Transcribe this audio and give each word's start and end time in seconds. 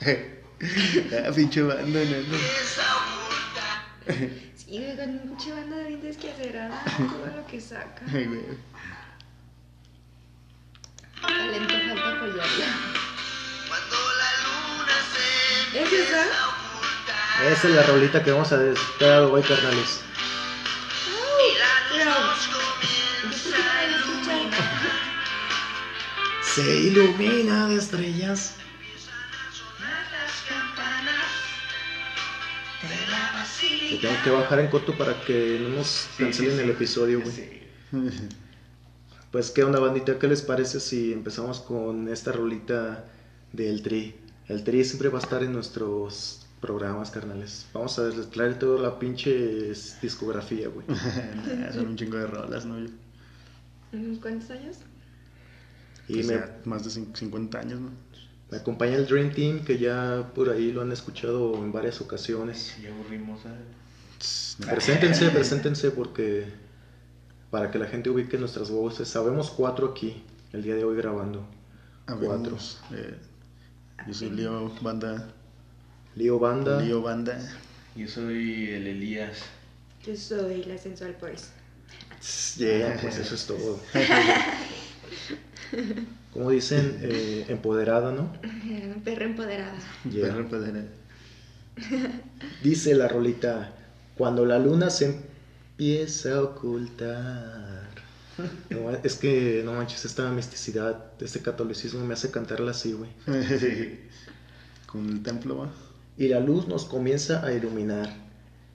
ah, 0.00 1.30
pinche 1.34 1.62
banda, 1.62 2.00
¿no? 2.00 2.38
Sí, 4.56 4.78
güey, 4.78 4.96
con 4.96 5.10
un 5.10 5.18
pinche 5.20 5.52
banda 5.52 5.76
de 5.76 6.16
que 6.16 6.30
hacer 6.30 6.54
nada, 6.54 6.82
todo 6.96 7.36
lo 7.36 7.46
que 7.46 7.60
saca. 7.60 8.02
Ay, 8.12 8.24
güey. 8.24 8.40
Talento 11.20 11.74
falta 11.74 12.10
apoyarla. 12.16 12.66
Cuando 13.68 13.96
la 14.20 14.30
luna 14.42 14.96
se 15.12 15.82
¿Es 15.82 15.92
esa? 15.92 16.22
Esa 17.52 17.68
es 17.68 17.74
la 17.74 17.82
rolita 17.82 18.22
que 18.24 18.30
vamos 18.30 18.52
a 18.52 18.58
despegar 18.58 19.22
hoy, 19.22 19.42
carnales. 19.42 20.00
Se 26.42 26.76
ilumina 26.76 27.68
de 27.68 27.76
estrellas. 27.76 28.54
Tengo 33.98 34.14
que 34.22 34.30
bajar 34.30 34.60
en 34.60 34.68
corto 34.68 34.96
para 34.96 35.20
que 35.20 35.58
no 35.60 35.68
nos 35.70 36.08
cancelen 36.18 36.58
el 36.60 36.70
episodio, 36.70 37.20
güey. 37.22 37.60
Pues, 39.32 39.52
¿qué 39.52 39.62
onda, 39.62 39.78
bandita? 39.78 40.18
¿Qué 40.18 40.26
les 40.26 40.42
parece 40.42 40.80
si 40.80 41.12
empezamos 41.12 41.60
con 41.60 42.08
esta 42.08 42.32
rolita 42.32 43.04
del 43.52 43.80
Tri? 43.80 44.16
El 44.48 44.64
Tri 44.64 44.84
siempre 44.84 45.08
va 45.08 45.20
a 45.20 45.22
estar 45.22 45.44
en 45.44 45.52
nuestros 45.52 46.48
programas, 46.60 47.12
carnales. 47.12 47.66
Vamos 47.72 47.96
a 48.00 48.10
traer 48.32 48.58
toda 48.58 48.82
la 48.82 48.98
pinche 48.98 49.72
discografía, 50.02 50.68
güey. 50.68 50.84
Son 51.72 51.86
un 51.86 51.96
chingo 51.96 52.16
de 52.18 52.26
rolas, 52.26 52.66
¿no? 52.66 52.74
¿Unos 53.92 54.18
cuántos 54.18 54.50
años? 54.50 54.78
Y 56.08 56.14
Pues 56.14 56.26
me, 56.26 56.32
ya 56.34 56.58
más 56.64 56.82
de 56.82 56.90
cin- 56.90 57.14
50 57.16 57.60
años, 57.60 57.80
¿no? 57.80 57.90
Me 58.50 58.58
acompaña 58.58 58.96
el 58.96 59.06
Dream 59.06 59.32
Team, 59.32 59.64
que 59.64 59.78
ya 59.78 60.30
por 60.34 60.50
ahí 60.50 60.72
lo 60.72 60.82
han 60.82 60.92
escuchado 60.92 61.54
en 61.54 61.72
varias 61.72 62.00
ocasiones. 62.00 62.76
Ya 62.82 62.90
aburrimos, 62.90 63.42
¿sabes? 63.42 63.58
Tss, 64.18 64.56
Preséntense, 64.68 65.30
preséntense, 65.30 65.90
porque 65.92 66.46
para 67.50 67.70
que 67.70 67.78
la 67.78 67.86
gente 67.86 68.10
ubique 68.10 68.38
nuestras 68.38 68.70
voces. 68.70 69.08
Sabemos 69.08 69.50
cuatro 69.50 69.88
aquí, 69.88 70.22
el 70.52 70.62
día 70.62 70.74
de 70.74 70.84
hoy 70.84 70.96
grabando. 70.96 71.46
Habemos, 72.06 72.80
eh, 72.92 73.16
yo 74.06 74.14
soy 74.14 74.30
Leo 74.30 74.72
Banda. 74.80 75.28
Lío 76.16 76.38
Banda. 76.38 76.80
Leo 76.80 77.02
Banda. 77.02 77.38
Yo 77.94 78.08
soy 78.08 78.70
el 78.70 78.86
Elías. 78.86 79.38
Yo 80.04 80.16
soy 80.16 80.64
la 80.64 80.76
sensual. 80.76 81.16
Tss, 82.20 82.56
Yeah, 82.56 82.98
pues 83.00 83.18
eso 83.18 83.34
es 83.34 83.46
todo. 83.46 83.80
Como 86.32 86.50
dicen, 86.50 86.98
eh, 87.02 87.46
empoderada, 87.48 88.12
¿no? 88.12 88.32
Perra 89.04 89.24
empoderada. 89.24 89.78
Yeah. 90.08 90.28
Perro 90.28 90.48
Pedera. 90.48 90.84
Dice 92.62 92.94
la 92.94 93.08
rolita, 93.08 93.72
cuando 94.16 94.46
la 94.46 94.58
luna 94.58 94.90
se 94.90 95.06
empieza 95.06 96.36
a 96.36 96.42
ocultar. 96.42 97.90
No, 98.70 98.90
es 98.90 99.16
que, 99.16 99.60
no 99.66 99.74
manches, 99.74 100.06
esta 100.06 100.30
misticidad, 100.30 101.12
este 101.20 101.40
catolicismo 101.40 102.06
me 102.06 102.14
hace 102.14 102.30
cantarla 102.30 102.70
así, 102.70 102.94
güey. 102.94 103.10
Con 104.86 105.10
el 105.10 105.22
templo, 105.22 105.58
va. 105.58 105.70
Y 106.16 106.28
la 106.28 106.40
luz 106.40 106.66
nos 106.66 106.86
comienza 106.86 107.44
a 107.44 107.52
iluminar. 107.52 108.08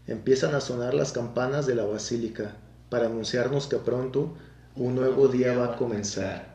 Empiezan 0.06 0.54
a 0.54 0.62
sonar 0.62 0.94
las 0.94 1.14
campanas 1.14 1.66
de 1.66 1.74
la 1.74 1.84
basílica 1.84 2.56
para 2.90 3.08
anunciarnos 3.08 3.66
que 3.66 3.78
pronto 3.78 4.38
un 4.76 4.94
nuevo 4.94 5.30
día 5.30 5.58
va 5.58 5.74
a 5.74 5.78
comenzar. 5.78 6.55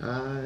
Ah, 0.00 0.40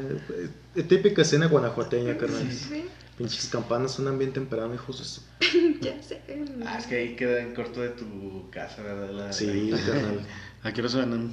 eh, 0.76 0.82
típica 0.82 1.22
escena 1.22 1.46
guanajuateña, 1.46 2.16
carnal. 2.16 2.50
Sí, 2.52 2.84
Pinches 3.18 3.48
campanas 3.48 3.92
suenan 3.92 4.18
bien 4.18 4.32
temprano, 4.32 4.72
hijos 4.74 4.98
de 4.98 5.04
su... 5.04 5.20
ya 5.80 6.02
sé. 6.02 6.22
Ah, 6.64 6.78
es 6.78 6.86
que 6.86 6.96
ahí 6.96 7.16
queda 7.16 7.40
en 7.42 7.54
corto 7.54 7.80
de 7.82 7.90
tu 7.90 8.48
casa, 8.50 8.82
¿verdad? 8.82 9.10
La- 9.10 9.32
Sí, 9.32 9.70
carnal. 9.86 10.20
¿A 10.62 10.72
qué 10.72 10.80
hora 10.80 10.90
suenan? 10.90 11.32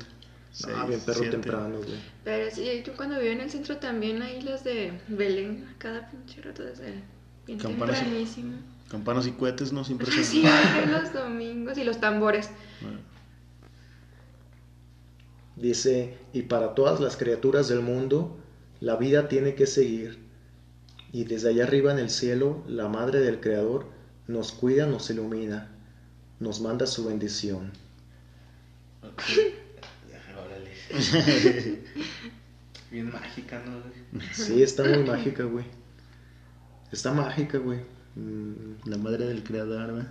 Ah, 0.66 0.86
bien 0.88 1.00
perro 1.02 1.30
temprano, 1.30 1.78
güey. 1.78 2.00
Pero 2.24 2.50
sí, 2.54 2.84
yo 2.86 2.94
cuando 2.98 3.20
vivo 3.20 3.32
en 3.32 3.42
el 3.42 3.50
centro 3.52 3.78
también 3.78 4.22
hay 4.22 4.42
las 4.42 4.64
de 4.64 5.00
Belén, 5.08 5.68
a 5.74 5.78
cada 5.78 6.10
pinche 6.10 6.42
rato 6.42 6.64
desde 6.64 7.04
bien 7.46 7.60
Campanas. 7.60 8.00
tempranísimo. 8.00 8.58
Campanas 8.90 9.28
y 9.28 9.32
cohetes, 9.32 9.72
¿no? 9.72 9.84
Siempre 9.84 10.12
son. 10.12 10.24
Sí, 10.24 10.44
los 10.88 11.14
domingos 11.14 11.78
y 11.78 11.84
los 11.84 12.00
tambores. 12.00 12.50
Bueno, 12.82 12.98
Dice, 15.58 16.18
y 16.34 16.44
para 16.44 16.76
todas 16.76 17.00
las 17.00 17.18
criaturas 17.18 17.68
del 17.68 17.82
mundo, 17.82 18.38
la 18.80 18.96
vida 18.96 19.28
tiene 19.28 19.56
que 19.56 19.66
seguir. 19.66 20.20
Y 21.12 21.24
desde 21.24 21.50
allá 21.50 21.64
arriba 21.64 21.92
en 21.92 22.00
el 22.00 22.10
cielo, 22.10 22.64
la 22.68 22.88
Madre 22.88 23.20
del 23.20 23.40
Creador 23.40 23.88
nos 24.28 24.52
cuida, 24.52 24.86
nos 24.86 25.10
ilumina, 25.10 25.72
nos 26.40 26.62
manda 26.62 26.86
su 26.86 27.06
bendición. 27.06 27.72
Bien 32.92 33.12
mágica, 33.12 33.62
¿no? 33.66 33.82
güey? 33.82 34.28
Sí, 34.32 34.64
está 34.64 34.84
muy 34.84 35.04
mágica, 35.04 35.44
güey. 35.44 35.66
Está 36.92 37.14
mágica, 37.14 37.58
güey. 37.58 37.80
Mm, 38.16 38.90
La 38.90 38.98
madre 38.98 39.26
del 39.26 39.44
creador, 39.44 39.92
güey. 39.92 40.06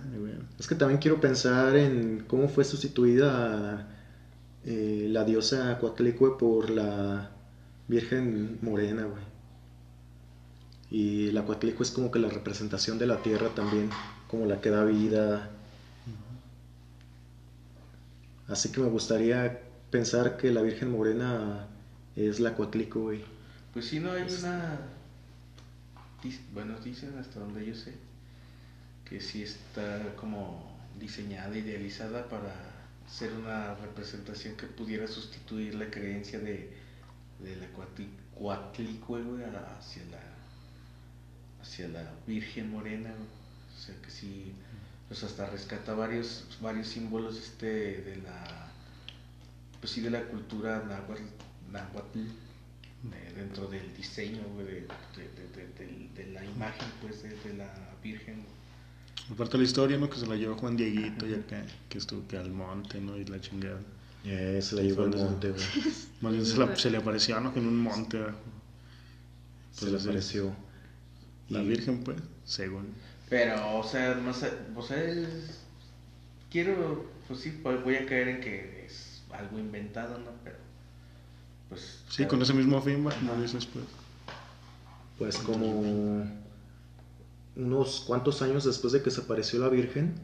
Es 0.59 0.67
que 0.67 0.75
también 0.75 0.99
quiero 0.99 1.19
pensar 1.19 1.75
en 1.75 2.23
cómo 2.27 2.47
fue 2.47 2.63
sustituida 2.63 3.87
eh, 4.69 5.07
la 5.09 5.23
diosa 5.23 5.77
Coatlicue 5.79 6.37
por 6.37 6.69
la 6.69 7.31
Virgen 7.87 8.59
Morena, 8.61 9.05
güey. 9.05 9.23
Y 10.91 11.31
la 11.31 11.45
Coatlicue 11.45 11.83
es 11.83 11.91
como 11.91 12.11
que 12.11 12.19
la 12.19 12.27
representación 12.27 12.99
de 12.99 13.07
la 13.07 13.21
tierra 13.21 13.47
también, 13.55 13.89
como 14.27 14.45
la 14.45 14.59
que 14.59 14.69
da 14.69 14.83
vida. 14.83 15.49
Así 18.49 18.69
que 18.73 18.81
me 18.81 18.89
gustaría 18.89 19.61
pensar 19.89 20.35
que 20.35 20.51
la 20.51 20.61
Virgen 20.61 20.91
Morena 20.91 21.67
es 22.17 22.41
la 22.41 22.53
Coatlicue, 22.53 23.01
güey. 23.01 23.23
Pues 23.71 23.85
sí, 23.85 24.01
no 24.01 24.11
hay 24.11 24.23
una. 24.23 24.81
Bueno, 26.53 26.77
dicen 26.83 27.17
hasta 27.17 27.39
donde 27.39 27.65
yo 27.65 27.73
sé 27.73 27.93
que 29.05 29.21
sí 29.21 29.43
está 29.43 30.13
como 30.17 30.77
diseñada, 30.99 31.57
idealizada 31.57 32.27
para 32.27 32.76
ser 33.09 33.33
una 33.33 33.73
representación 33.75 34.55
que 34.57 34.67
pudiera 34.67 35.07
sustituir 35.07 35.75
la 35.75 35.89
creencia 35.89 36.39
de, 36.39 36.69
de 37.39 37.55
la 37.55 37.67
a- 39.55 39.77
hacia 39.79 40.03
la 40.05 40.21
hacia 41.61 41.87
la 41.87 42.11
Virgen 42.25 42.71
Morena. 42.71 43.11
O 43.75 43.79
sea 43.79 43.95
que 44.01 44.09
sí, 44.09 44.53
pues 45.07 45.23
hasta 45.23 45.49
rescata 45.49 45.93
varios 45.93 46.45
varios 46.61 46.87
símbolos 46.87 47.37
este 47.37 48.01
de 48.01 48.17
la 48.17 48.67
pues 49.79 49.91
sí 49.93 50.01
de 50.01 50.09
la 50.09 50.23
cultura 50.25 50.83
náhuatl, 50.87 51.21
náhuatl 51.71 52.19
dentro 53.35 53.67
del 53.67 53.93
diseño 53.95 54.41
güey, 54.55 54.65
de, 54.65 54.81
de- 55.45 56.09
de- 56.15 56.31
la 56.33 56.43
imagen 56.43 56.87
pues 57.01 57.21
de 57.23 57.53
la 57.53 57.71
Virgen 58.03 58.43
Aparte 59.31 59.53
de 59.53 59.57
la 59.59 59.63
historia, 59.65 59.97
¿no? 59.97 60.09
Que 60.09 60.17
se 60.19 60.25
la 60.27 60.35
llevó 60.35 60.55
Juan 60.55 60.77
Dieguito 60.77 61.27
y 61.27 61.33
acá, 61.33 61.65
que 61.89 61.97
estuvo 61.97 62.25
que 62.27 62.37
al 62.37 62.49
monte, 62.51 62.99
¿no? 63.01 63.17
Y 63.17 63.25
la 63.25 63.39
chingada. 63.41 63.79
Eh, 64.23 64.59
se 64.61 64.75
la 64.75 64.81
llevó 64.83 65.03
al 65.03 65.15
monte, 65.15 65.49
güey. 65.51 65.63
Más 66.21 66.33
bien 66.33 66.45
se, 66.45 66.57
la- 66.57 66.75
se 66.75 66.89
le 66.89 66.97
apareció, 66.97 67.39
¿no? 67.39 67.53
Que 67.53 67.59
en 67.59 67.67
un 67.67 67.77
monte. 67.77 68.19
Se 69.73 69.91
le 69.91 69.97
apareció. 69.99 70.53
La 71.49 71.61
Y- 71.61 71.67
Virgen, 71.67 72.03
pues, 72.03 72.17
según. 72.45 72.87
pero 73.29 73.77
o 73.79 73.83
sea 73.83 74.15
más 74.15 74.41
o 74.75 74.81
sea 74.81 75.03
es- 75.03 75.59
quiero 76.49 77.05
pues 77.27 77.41
sí 77.41 77.59
voy 77.63 77.95
a 77.95 78.05
caer 78.05 78.27
en 78.29 78.41
que 78.41 78.85
es 78.85 79.21
algo 79.31 79.59
inventado 79.59 80.17
no 80.17 80.31
pero 80.45 80.55
pues 81.69 81.99
Sí, 82.09 82.25
con 82.25 82.41
ese 82.41 82.53
mismo 82.53 82.81
fin. 82.81 83.03
Como 83.03 83.41
dices, 83.41 83.65
pues. 83.65 83.85
Pues 85.17 85.37
como 85.37 86.23
unos 87.57 88.01
cuantos 88.07 88.41
años 88.41 88.63
después 88.63 88.93
de 88.93 89.01
que 89.01 89.11
se 89.11 89.21
apareció 89.21 89.59
la 89.59 89.69
Virgen, 89.69 90.15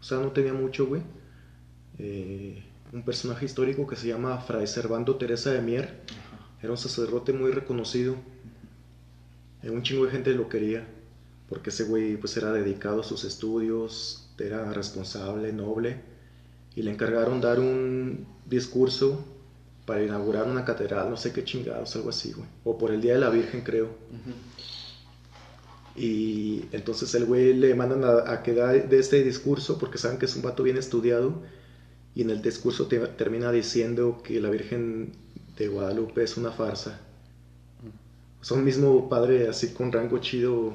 o 0.00 0.02
sea, 0.02 0.18
no 0.18 0.32
tenía 0.32 0.52
mucho, 0.54 0.86
güey. 0.86 1.02
eh, 1.98 2.62
un 2.92 3.02
personaje 3.02 3.44
histórico 3.44 3.86
que 3.86 3.96
se 3.96 4.08
llama 4.08 4.38
Fray 4.38 4.66
Servando 4.66 5.16
Teresa 5.16 5.50
de 5.52 5.60
Mier, 5.60 5.84
Ajá. 6.08 6.46
era 6.62 6.70
un 6.70 6.78
sacerdote 6.78 7.32
muy 7.34 7.50
reconocido. 7.50 8.16
Eh, 9.62 9.70
un 9.70 9.82
chingo 9.82 10.04
de 10.06 10.12
gente 10.12 10.32
lo 10.32 10.48
quería, 10.48 10.86
porque 11.48 11.70
ese 11.70 11.84
güey 11.84 12.16
pues 12.16 12.36
era 12.36 12.52
dedicado 12.52 13.00
a 13.02 13.04
sus 13.04 13.24
estudios, 13.24 14.30
era 14.38 14.72
responsable, 14.72 15.52
noble, 15.52 16.00
y 16.76 16.82
le 16.82 16.92
encargaron 16.92 17.40
dar 17.40 17.58
un 17.60 18.26
discurso 18.46 19.24
para 19.84 20.02
inaugurar 20.02 20.46
una 20.46 20.64
catedral, 20.64 21.10
no 21.10 21.16
sé 21.16 21.32
qué 21.32 21.44
chingados, 21.44 21.94
algo 21.96 22.10
así, 22.10 22.32
güey. 22.32 22.46
O 22.64 22.78
por 22.78 22.90
el 22.92 23.00
Día 23.02 23.14
de 23.14 23.18
la 23.20 23.30
Virgen, 23.30 23.62
creo. 23.62 23.86
Ujú. 23.86 24.32
Y 25.98 26.66
entonces 26.72 27.14
el 27.14 27.24
güey 27.26 27.54
le 27.54 27.74
mandan 27.74 28.04
a, 28.04 28.30
a 28.32 28.42
que 28.42 28.54
da 28.54 28.72
de 28.72 28.98
este 28.98 29.24
discurso 29.24 29.78
porque 29.78 29.98
saben 29.98 30.18
que 30.18 30.26
es 30.26 30.36
un 30.36 30.42
vato 30.42 30.62
bien 30.62 30.76
estudiado. 30.76 31.42
Y 32.14 32.22
en 32.22 32.30
el 32.30 32.40
discurso 32.42 32.86
te- 32.86 32.98
termina 32.98 33.50
diciendo 33.52 34.20
que 34.24 34.40
la 34.40 34.50
Virgen 34.50 35.12
de 35.56 35.68
Guadalupe 35.68 36.22
es 36.22 36.36
una 36.36 36.50
farsa. 36.52 37.00
O 38.40 38.44
sea, 38.44 38.56
un 38.56 38.64
mismo 38.64 39.08
padre 39.08 39.48
así 39.48 39.68
con 39.68 39.90
rango 39.92 40.18
chido 40.18 40.74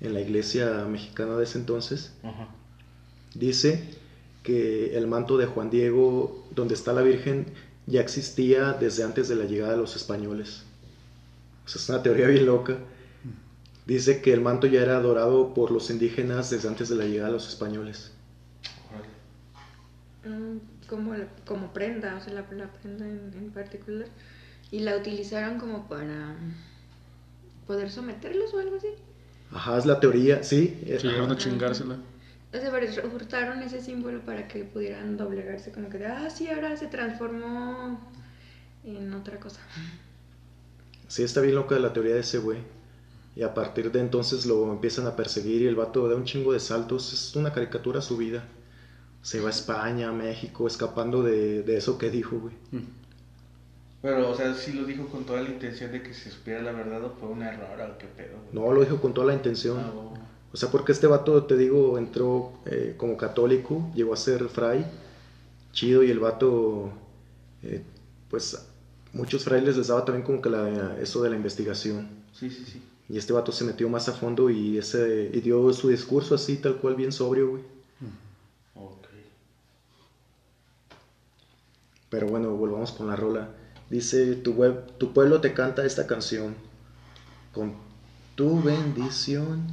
en 0.00 0.12
la 0.14 0.20
iglesia 0.20 0.84
mexicana 0.86 1.36
de 1.36 1.44
ese 1.44 1.58
entonces, 1.58 2.12
dice 3.34 3.82
que 4.42 4.96
el 4.96 5.06
manto 5.06 5.38
de 5.38 5.46
Juan 5.46 5.70
Diego, 5.70 6.44
donde 6.54 6.74
está 6.74 6.92
la 6.92 7.02
Virgen, 7.02 7.46
ya 7.86 8.00
existía 8.00 8.72
desde 8.74 9.04
antes 9.04 9.28
de 9.28 9.36
la 9.36 9.44
llegada 9.44 9.72
de 9.72 9.78
los 9.78 9.96
españoles. 9.96 10.64
O 11.64 11.68
sea, 11.68 11.80
es 11.80 11.88
una 11.88 12.02
teoría 12.02 12.26
bien 12.26 12.46
loca. 12.46 12.76
Dice 13.86 14.22
que 14.22 14.32
el 14.32 14.40
manto 14.40 14.66
ya 14.68 14.80
era 14.82 14.96
adorado 14.96 15.54
por 15.54 15.70
los 15.72 15.90
indígenas 15.90 16.50
desde 16.50 16.68
antes 16.68 16.88
de 16.88 16.94
la 16.96 17.04
llegada 17.04 17.28
de 17.28 17.32
los 17.34 17.48
españoles. 17.48 18.12
Mm, 20.24 20.58
como, 20.88 21.14
la- 21.14 21.26
como 21.44 21.72
prenda, 21.72 22.16
o 22.16 22.20
sea, 22.20 22.32
la, 22.32 22.46
la 22.52 22.68
prenda 22.72 23.06
en, 23.06 23.32
en 23.36 23.50
particular. 23.50 24.06
Y 24.70 24.80
la 24.80 24.96
utilizaron 24.96 25.58
como 25.58 25.88
para 25.88 26.36
poder 27.66 27.90
someterlos 27.90 28.54
o 28.54 28.58
algo 28.60 28.76
así. 28.76 28.88
Ajá, 29.50 29.76
es 29.78 29.84
la 29.86 30.00
teoría, 30.00 30.42
sí. 30.42 30.80
llegaron 30.86 31.30
a 31.32 31.36
chingársela. 31.36 31.96
O 32.54 32.56
sea, 32.56 32.70
pero 32.70 32.86
hurtaron 33.14 33.62
ese 33.62 33.80
símbolo 33.80 34.20
para 34.20 34.46
que 34.46 34.64
pudieran 34.64 35.16
doblegarse, 35.16 35.72
como 35.72 35.88
que, 35.88 35.98
de, 35.98 36.06
ah, 36.06 36.30
sí, 36.30 36.48
ahora 36.48 36.76
se 36.76 36.86
transformó 36.86 37.98
en 38.84 39.12
otra 39.14 39.38
cosa. 39.40 39.60
Sí, 41.08 41.22
está 41.22 41.40
bien 41.40 41.54
loca 41.54 41.78
la 41.78 41.92
teoría 41.92 42.14
de 42.14 42.20
ese 42.20 42.38
güey. 42.38 42.58
Y 43.34 43.42
a 43.42 43.54
partir 43.54 43.90
de 43.90 44.00
entonces 44.00 44.44
lo 44.46 44.72
empiezan 44.72 45.06
a 45.06 45.16
perseguir 45.16 45.62
y 45.62 45.66
el 45.66 45.74
vato 45.74 46.08
da 46.08 46.16
un 46.16 46.24
chingo 46.24 46.52
de 46.52 46.60
saltos. 46.60 47.12
Es 47.12 47.34
una 47.36 47.52
caricatura 47.52 48.02
su 48.02 48.16
vida. 48.16 48.44
Se 49.22 49.40
va 49.40 49.48
a 49.48 49.50
España, 49.50 50.08
a 50.08 50.12
México, 50.12 50.66
escapando 50.66 51.22
de, 51.22 51.62
de 51.62 51.76
eso 51.76 51.96
que 51.96 52.10
dijo, 52.10 52.38
güey. 52.38 52.54
Pero, 54.02 54.30
o 54.30 54.34
sea, 54.34 54.52
sí 54.54 54.72
lo 54.72 54.84
dijo 54.84 55.06
con 55.06 55.24
toda 55.24 55.40
la 55.42 55.48
intención 55.48 55.92
de 55.92 56.02
que 56.02 56.12
se 56.12 56.30
supiera 56.30 56.60
la 56.60 56.72
verdad 56.72 57.04
o 57.04 57.10
fue 57.18 57.28
un 57.28 57.42
error 57.42 57.80
o 57.80 57.98
qué 57.98 58.06
pedo. 58.06 58.36
güey? 58.36 58.52
No, 58.52 58.72
lo 58.72 58.80
dijo 58.82 59.00
con 59.00 59.14
toda 59.14 59.28
la 59.28 59.34
intención. 59.34 59.78
Oh. 59.78 60.12
O 60.52 60.56
sea, 60.56 60.70
porque 60.70 60.92
este 60.92 61.06
vato, 61.06 61.44
te 61.44 61.56
digo, 61.56 61.96
entró 61.96 62.52
eh, 62.66 62.94
como 62.98 63.16
católico, 63.16 63.90
llegó 63.94 64.12
a 64.12 64.16
ser 64.16 64.48
fray, 64.48 64.84
chido, 65.72 66.02
y 66.02 66.10
el 66.10 66.18
vato, 66.18 66.90
eh, 67.62 67.82
pues, 68.28 68.68
muchos 69.12 69.44
frailes 69.44 69.76
les 69.78 69.86
daba 69.86 70.04
también 70.04 70.26
como 70.26 70.42
que 70.42 70.50
la, 70.50 70.98
eso 71.00 71.22
de 71.22 71.30
la 71.30 71.36
investigación. 71.36 72.08
Sí, 72.32 72.50
sí, 72.50 72.64
sí. 72.66 72.82
Y 73.08 73.18
este 73.18 73.32
vato 73.32 73.52
se 73.52 73.64
metió 73.64 73.88
más 73.88 74.08
a 74.08 74.12
fondo 74.12 74.48
y, 74.50 74.78
ese, 74.78 75.30
y 75.32 75.40
dio 75.40 75.72
su 75.72 75.88
discurso 75.88 76.34
así, 76.34 76.56
tal 76.56 76.76
cual, 76.76 76.94
bien 76.94 77.12
sobrio, 77.12 77.50
güey. 77.50 77.62
Ok. 78.74 79.08
Pero 82.08 82.28
bueno, 82.28 82.50
volvamos 82.50 82.92
con 82.92 83.08
la 83.08 83.16
rola. 83.16 83.50
Dice, 83.90 84.36
tu, 84.36 84.52
web, 84.52 84.96
tu 84.98 85.12
pueblo 85.12 85.40
te 85.40 85.52
canta 85.52 85.84
esta 85.84 86.06
canción. 86.06 86.54
Con 87.52 87.74
tu 88.34 88.62
bendición. 88.62 89.66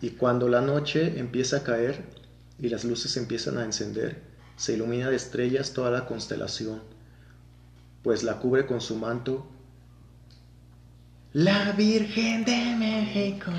Y 0.00 0.10
cuando 0.10 0.48
la 0.48 0.60
noche 0.60 1.18
empieza 1.18 1.58
a 1.58 1.62
caer 1.62 2.04
y 2.58 2.68
las 2.68 2.84
luces 2.84 3.16
empiezan 3.16 3.58
a 3.58 3.64
encender, 3.64 4.22
se 4.56 4.74
ilumina 4.74 5.10
de 5.10 5.16
estrellas 5.16 5.72
toda 5.72 5.90
la 5.90 6.06
constelación, 6.06 6.80
pues 8.02 8.22
la 8.22 8.38
cubre 8.38 8.66
con 8.66 8.80
su 8.80 8.96
manto 8.96 9.46
la 11.34 11.72
Virgen 11.72 12.44
de 12.44 12.74
México. 12.76 13.50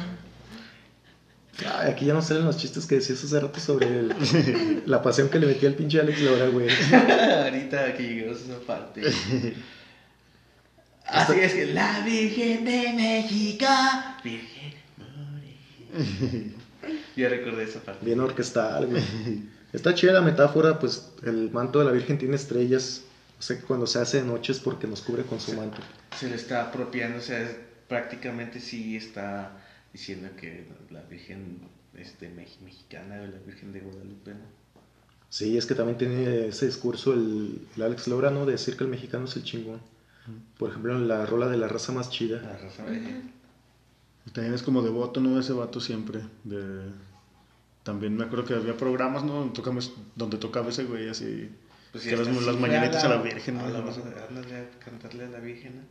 Ay, 1.60 1.92
aquí 1.92 2.06
ya 2.06 2.13
no 2.13 2.22
salen 2.22 2.44
los 2.45 2.57
chistes 2.57 2.86
que 2.86 2.95
decías 2.95 3.24
hace 3.24 3.39
rato 3.39 3.60
sobre 3.60 3.88
el- 3.88 4.83
la 4.86 5.01
pasión 5.01 5.30
que 5.30 5.39
le 5.39 5.48
metía 5.48 5.69
el 5.69 5.75
pinche 5.75 6.00
Alex 6.01 6.19
Laura, 6.22 6.48
güey. 6.50 6.68
Ahorita 7.44 7.94
que 7.95 8.04
lleguemos 8.04 8.42
a 8.42 8.45
esa 8.45 8.60
parte. 8.66 9.01
Así 11.07 11.39
es 11.39 11.54
que 11.54 11.66
la 11.68 12.01
Virgen 12.01 12.66
de 12.66 12.94
México. 12.94 13.66
Virgen 14.24 14.74
Morena. 14.98 16.51
Ya 17.16 17.30
recordé 17.30 17.63
esa 17.63 17.80
parte. 17.80 18.04
Bien 18.06 18.19
orquestal, 18.19 18.88
güey. 18.88 19.04
Está 19.72 19.94
chida 19.94 20.13
la 20.13 20.22
metáfora, 20.22 20.80
pues 20.80 21.12
el 21.24 21.51
manto 21.51 21.80
de 21.80 21.86
la 21.86 21.92
Virgen 21.92 22.18
tiene 22.18 22.36
estrellas. 22.36 23.04
O 23.37 23.41
sea 23.41 23.57
que 23.57 23.63
cuando 23.63 23.85
se 23.87 23.99
hace 23.99 24.21
de 24.21 24.27
noche 24.27 24.51
es 24.53 24.59
porque 24.59 24.87
nos 24.87 25.01
cubre 25.01 25.23
con 25.23 25.39
su 25.39 25.53
manto. 25.53 25.77
Se 26.17 26.29
le 26.29 26.35
está 26.35 26.63
apropiando, 26.69 27.17
o 27.17 27.21
sea, 27.21 27.41
es- 27.41 27.57
prácticamente 27.87 28.59
sí 28.59 28.95
está 28.95 29.51
diciendo 29.93 30.29
que 30.39 30.67
la 30.89 31.01
Virgen 31.03 31.59
este, 31.95 32.29
mex- 32.29 32.59
mexicana 32.61 33.21
o 33.21 33.27
la 33.27 33.37
Virgen 33.45 33.71
de 33.71 33.81
Guadalupe, 33.81 34.31
¿no? 34.31 34.55
Sí, 35.29 35.57
es 35.57 35.65
que 35.65 35.75
también 35.75 35.97
tiene 35.97 36.47
ese 36.47 36.65
discurso 36.65 37.13
el, 37.13 37.61
el 37.75 37.83
Alex 37.83 38.07
Laura, 38.07 38.31
¿no? 38.31 38.45
De 38.45 38.53
decir 38.53 38.77
que 38.77 38.83
el 38.85 38.89
mexicano 38.89 39.25
es 39.25 39.35
el 39.35 39.43
chingón. 39.43 39.79
Por 40.57 40.69
ejemplo, 40.71 40.95
en 40.95 41.07
la 41.07 41.25
rola 41.25 41.47
de 41.47 41.57
la 41.57 41.67
raza 41.67 41.91
más 41.91 42.07
La 42.07 42.11
chida. 42.11 42.57
raza 42.61 42.83
de- 42.85 43.21
Y 44.25 44.31
También 44.31 44.55
es 44.55 44.63
como 44.63 44.81
devoto, 44.81 45.19
¿no? 45.21 45.39
Ese 45.39 45.53
vato 45.53 45.79
siempre. 45.79 46.21
De... 46.43 46.89
También 47.83 48.17
me 48.17 48.23
acuerdo 48.23 48.45
que 48.45 48.53
había 48.55 48.75
programas, 48.77 49.23
¿no? 49.23 49.51
Donde 50.15 50.38
tocaba 50.38 50.69
ese 50.69 50.85
güey 50.85 51.09
así. 51.09 51.49
Pues 51.95 52.03
que 52.03 52.12
ya 52.12 52.18
las, 52.18 52.45
las 52.45 52.59
mañanitas 52.59 53.03
a 53.03 53.09
la 53.09 53.21
Virgen, 53.21 53.57
¿no? 53.57 53.69
No 53.69 53.92
sé. 53.94 54.01
ándale 54.27 54.56
a 54.57 54.80
cantarle 54.83 55.25
a 55.25 55.30
la 55.30 55.39
Virgen, 55.39 55.77
¿no? 55.77 55.81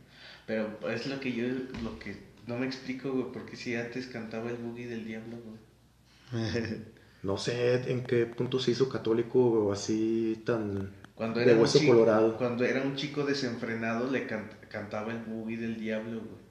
Pero 0.45 0.77
es 0.89 1.07
lo 1.07 1.19
que 1.19 1.31
yo, 1.33 1.45
lo 1.83 1.97
que 1.97 2.15
no 2.45 2.57
me 2.57 2.67
explico, 2.67 3.11
güey, 3.11 3.25
porque 3.33 3.55
si 3.55 3.75
antes 3.75 4.05
cantaba 4.07 4.49
el 4.51 4.57
boogie 4.57 4.87
del 4.87 5.05
diablo, 5.05 5.37
güey. 5.43 5.57
No 7.23 7.37
sé 7.39 7.91
en 7.91 8.03
qué 8.03 8.27
punto 8.27 8.59
se 8.59 8.69
hizo 8.69 8.87
católico 8.87 9.39
o 9.39 9.71
así 9.73 10.43
tan 10.45 10.91
Cuando 11.15 11.39
de 11.39 11.53
un 11.55 11.61
hueso 11.61 11.79
chico, 11.79 11.93
colorado. 11.93 12.37
cuando 12.37 12.63
era 12.65 12.83
un 12.83 12.95
chico 12.95 13.23
desenfrenado, 13.25 14.11
le 14.11 14.27
can- 14.27 14.51
cantaba 14.69 15.11
el 15.11 15.19
boogie 15.23 15.57
del 15.57 15.79
diablo, 15.79 16.19
güey. 16.19 16.44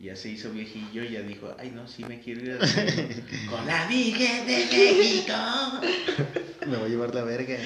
Y 0.00 0.04
ya 0.04 0.16
se 0.16 0.28
hizo 0.28 0.50
viejillo 0.50 1.02
y 1.02 1.10
ya 1.10 1.22
dijo, 1.22 1.56
ay 1.58 1.72
no, 1.74 1.88
sí 1.88 2.04
me 2.04 2.20
quiero 2.20 2.40
ir 2.42 2.52
a 2.52 2.58
con 3.50 3.66
la 3.66 3.86
Virgen 3.88 4.46
de 4.46 4.56
México. 4.70 5.32
Me 6.68 6.76
va 6.76 6.84
a 6.84 6.88
llevar 6.88 7.14
la 7.14 7.24
verga. 7.24 7.56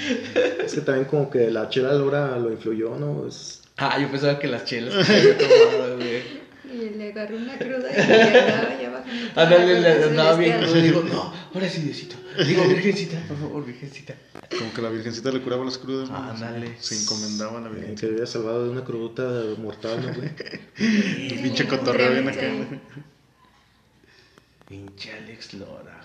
Es 0.64 0.75
que 0.75 0.81
también 0.81 1.06
como 1.06 1.29
que 1.29 1.50
la 1.50 1.69
chela 1.69 1.93
Laura 1.93 2.38
lo 2.38 2.52
influyó, 2.52 2.94
¿no? 2.96 3.26
Es... 3.26 3.62
Ah, 3.76 3.99
yo 3.99 4.08
pensaba 4.11 4.38
que 4.38 4.46
las 4.46 4.64
chelas 4.64 4.94
que 5.06 5.12
había 5.12 5.38
tomado, 5.38 5.96
güey. 5.96 6.23
Y 6.73 6.90
le 6.96 7.11
agarró 7.11 7.37
una 7.37 7.58
cruda 7.58 7.90
y 7.90 7.96
Ándale, 9.37 9.81
le 9.81 10.05
andaba 10.05 10.37
crudo. 10.37 10.75
Digo, 10.75 11.03
no, 11.03 11.32
ahora 11.55 11.69
sí, 11.69 11.82
Diosito. 11.82 12.17
Digo, 12.47 12.67
Virgencita, 12.67 13.23
por 13.29 13.38
favor, 13.38 13.64
Virgencita. 13.67 14.14
Como 14.59 14.73
que 14.73 14.82
la 14.82 14.88
Virgencita 14.88 15.31
le 15.31 15.41
curaba 15.43 15.64
las 15.64 15.79
crudas. 15.79 16.11
¿no? 16.11 16.17
Ándale. 16.17 16.76
Se 16.81 17.00
encomendaba 17.00 17.59
a 17.59 17.61
la 17.62 17.69
Virgen. 17.69 17.94
que 17.94 18.06
había 18.06 18.26
salvado 18.26 18.64
de 18.64 18.70
una 18.70 18.85
crudota 18.85 19.23
mortal, 19.59 20.03
¿no, 20.06 20.14
güey? 20.14 20.31
El 20.79 21.41
pinche 21.43 21.67
cotorreo 21.67 22.12
bien 22.12 22.29
acá. 22.29 22.49
Pinche 24.69 25.12
Alex 25.12 25.54
Lora. 25.54 26.00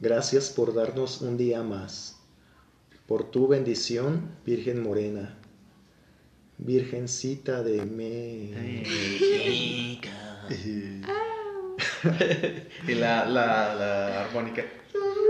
Gracias 0.00 0.50
por 0.50 0.74
darnos 0.74 1.20
un 1.20 1.36
día 1.36 1.62
más. 1.62 2.16
Por 3.06 3.30
tu 3.30 3.46
bendición, 3.46 4.30
Virgen 4.44 4.82
Morena. 4.82 5.36
Virgencita 6.58 7.62
de 7.62 7.86
me. 7.86 8.84
Y 12.88 12.94
la, 12.94 13.26
la, 13.26 13.74
la 13.74 14.24
armónica. 14.24 14.64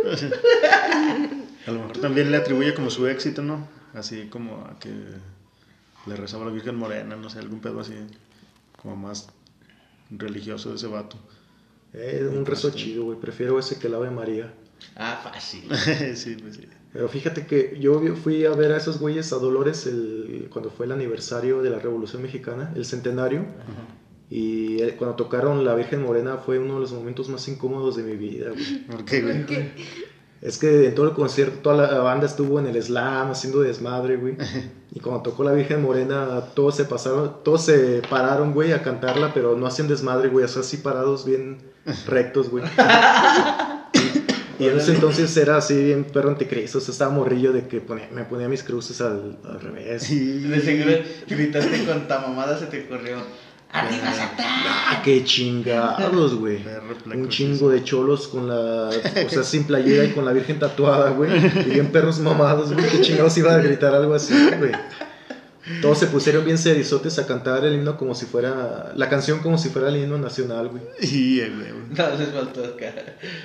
A 1.67 1.71
lo 1.71 1.81
mejor 1.81 1.99
también 1.99 2.31
le 2.31 2.39
atribuye 2.39 2.75
como 2.75 2.91
su 2.91 3.07
éxito, 3.07 3.43
¿no? 3.43 3.69
Así 3.95 4.29
como 4.29 4.65
a 4.65 4.79
que 4.79 4.91
le 6.07 6.17
rezaba 6.17 6.45
a 6.45 6.47
la 6.47 6.53
Virgen 6.53 6.77
Morena, 6.77 7.17
no 7.17 7.29
sé, 7.29 7.39
algún 7.39 7.61
pedo 7.61 7.81
así, 7.81 7.95
como 8.81 8.97
más 8.97 9.29
religioso 10.11 10.71
de 10.71 10.77
ese 10.77 10.87
vato. 10.87 11.19
Eh, 11.93 12.29
un 12.33 12.47
rezo 12.47 12.71
chido, 12.71 13.05
güey. 13.05 13.19
Prefiero 13.19 13.59
ese 13.59 13.79
que 13.79 13.89
el 13.89 13.95
Ave 13.95 14.11
María. 14.11 14.53
Ah, 14.97 15.21
fácil. 15.23 15.65
sí, 16.15 16.37
pues 16.41 16.57
sí. 16.57 16.69
Pero 16.93 17.09
fíjate 17.09 17.47
que 17.47 17.79
yo 17.79 18.01
fui 18.17 18.45
a 18.45 18.51
ver 18.51 18.73
a 18.73 18.77
esos 18.77 18.99
güeyes 18.99 19.33
a 19.33 19.37
Dolores 19.37 19.87
el, 19.87 20.49
cuando 20.51 20.71
fue 20.71 20.87
el 20.87 20.93
aniversario 20.93 21.63
de 21.63 21.71
la 21.71 21.79
Revolución 21.79 22.23
Mexicana, 22.23 22.73
el 22.75 22.85
centenario. 22.85 23.45
Y 24.31 24.81
eh, 24.81 24.95
cuando 24.97 25.17
tocaron 25.17 25.65
La 25.65 25.75
Virgen 25.75 26.03
Morena 26.03 26.37
fue 26.39 26.59
uno 26.59 26.75
de 26.75 26.81
los 26.81 26.93
momentos 26.93 27.29
más 27.29 27.47
incómodos 27.49 27.97
de 27.97 28.05
mi 28.05 28.17
vida, 28.17 28.51
güey. 28.51 28.87
¿Por 28.87 29.05
qué, 29.05 29.23
güey? 29.23 29.45
Es 30.41 30.57
que 30.57 30.87
en 30.87 30.95
todo 30.95 31.07
el 31.07 31.13
concierto 31.15 31.59
toda 31.61 31.91
la 31.93 31.99
banda 31.99 32.25
estuvo 32.27 32.59
en 32.61 32.67
el 32.67 32.81
slam 32.83 33.31
haciendo 33.31 33.61
desmadre, 33.61 34.17
güey. 34.17 34.37
Y 34.93 34.99
cuando 34.99 35.23
tocó 35.23 35.45
la 35.45 35.53
Virgen 35.53 35.83
Morena, 35.83 36.47
todos 36.55 36.75
se 36.77 36.85
pasaron, 36.85 37.45
todos 37.45 37.65
se 37.65 38.03
pararon, 38.11 38.53
güey, 38.53 38.73
a 38.73 38.83
cantarla, 38.83 39.33
pero 39.33 39.55
no 39.57 39.67
hacían 39.69 39.87
desmadre, 39.87 40.29
güey, 40.29 40.45
o 40.45 40.49
sea, 40.49 40.63
así 40.63 40.79
parados 40.79 41.25
bien 41.25 41.59
rectos, 42.09 42.51
güey. 42.51 42.65
Y 44.59 44.67
en 44.69 44.77
ese 44.77 44.93
entonces 44.95 45.35
era 45.39 45.57
así 45.57 45.85
bien 45.85 46.05
perro 46.05 46.29
anticristo, 46.29 46.77
o 46.79 46.81
sea, 46.83 46.93
estaba 46.93 47.11
morrillo 47.11 47.51
de 47.51 47.67
que 47.67 47.81
ponía- 47.81 48.11
me 48.13 48.25
ponía 48.25 48.47
mis 48.47 48.63
cruces 48.63 49.01
al, 49.01 49.39
al 49.43 49.59
revés. 49.59 50.11
De 50.11 50.61
seguro 50.61 50.93
gritaste 51.27 51.85
con 51.87 52.07
ta 52.07 52.21
mamada, 52.21 52.59
se 52.59 52.67
te 52.67 52.87
corrió. 52.87 53.17
¡Arriba, 53.73 54.13
Satán! 54.13 54.47
Ah, 54.67 55.01
qué 55.05 55.23
chingados, 55.25 56.35
güey. 56.35 56.59
Un 57.07 57.29
chingo 57.29 57.71
de 57.71 57.85
cholos 57.85 58.27
con 58.29 58.49
la, 58.49 58.89
o 58.89 59.29
sea, 59.29 59.45
sin 59.45 59.65
playera 59.65 60.05
y 60.05 60.11
con 60.13 60.25
la 60.25 60.33
virgen 60.33 60.59
tatuada, 60.59 61.11
güey. 61.11 61.31
Y 61.37 61.71
bien 61.71 61.93
perros 61.93 62.19
mamados, 62.19 62.73
güey. 62.73 62.85
Qué 62.89 63.01
chingados 63.01 63.37
iba 63.39 63.55
a 63.55 63.59
gritar 63.59 63.95
algo 63.95 64.15
así, 64.15 64.35
güey. 64.59 64.73
Todos 65.83 65.99
se 65.99 66.09
pusieron 66.09 66.45
bien 66.45 66.59
serizotes 66.59 67.17
a 67.21 67.27
cantar 67.29 67.65
el 67.65 67.75
himno 67.75 67.97
como 67.97 68.17
si 68.17 68.27
fuera. 68.27 68.93
La 68.97 69.09
canción 69.09 69.39
como 69.39 69.57
si 69.57 69.69
fuera 69.69 69.89
el 69.89 69.99
himno 69.99 70.19
nacional, 70.19 70.69
güey. 70.69 70.83
Y, 71.01 71.39
eh, 71.39 71.51
güey. 71.55 71.71
No, 71.97 72.19
les 72.19 72.29
faltó 72.31 72.65
acá 72.65 72.93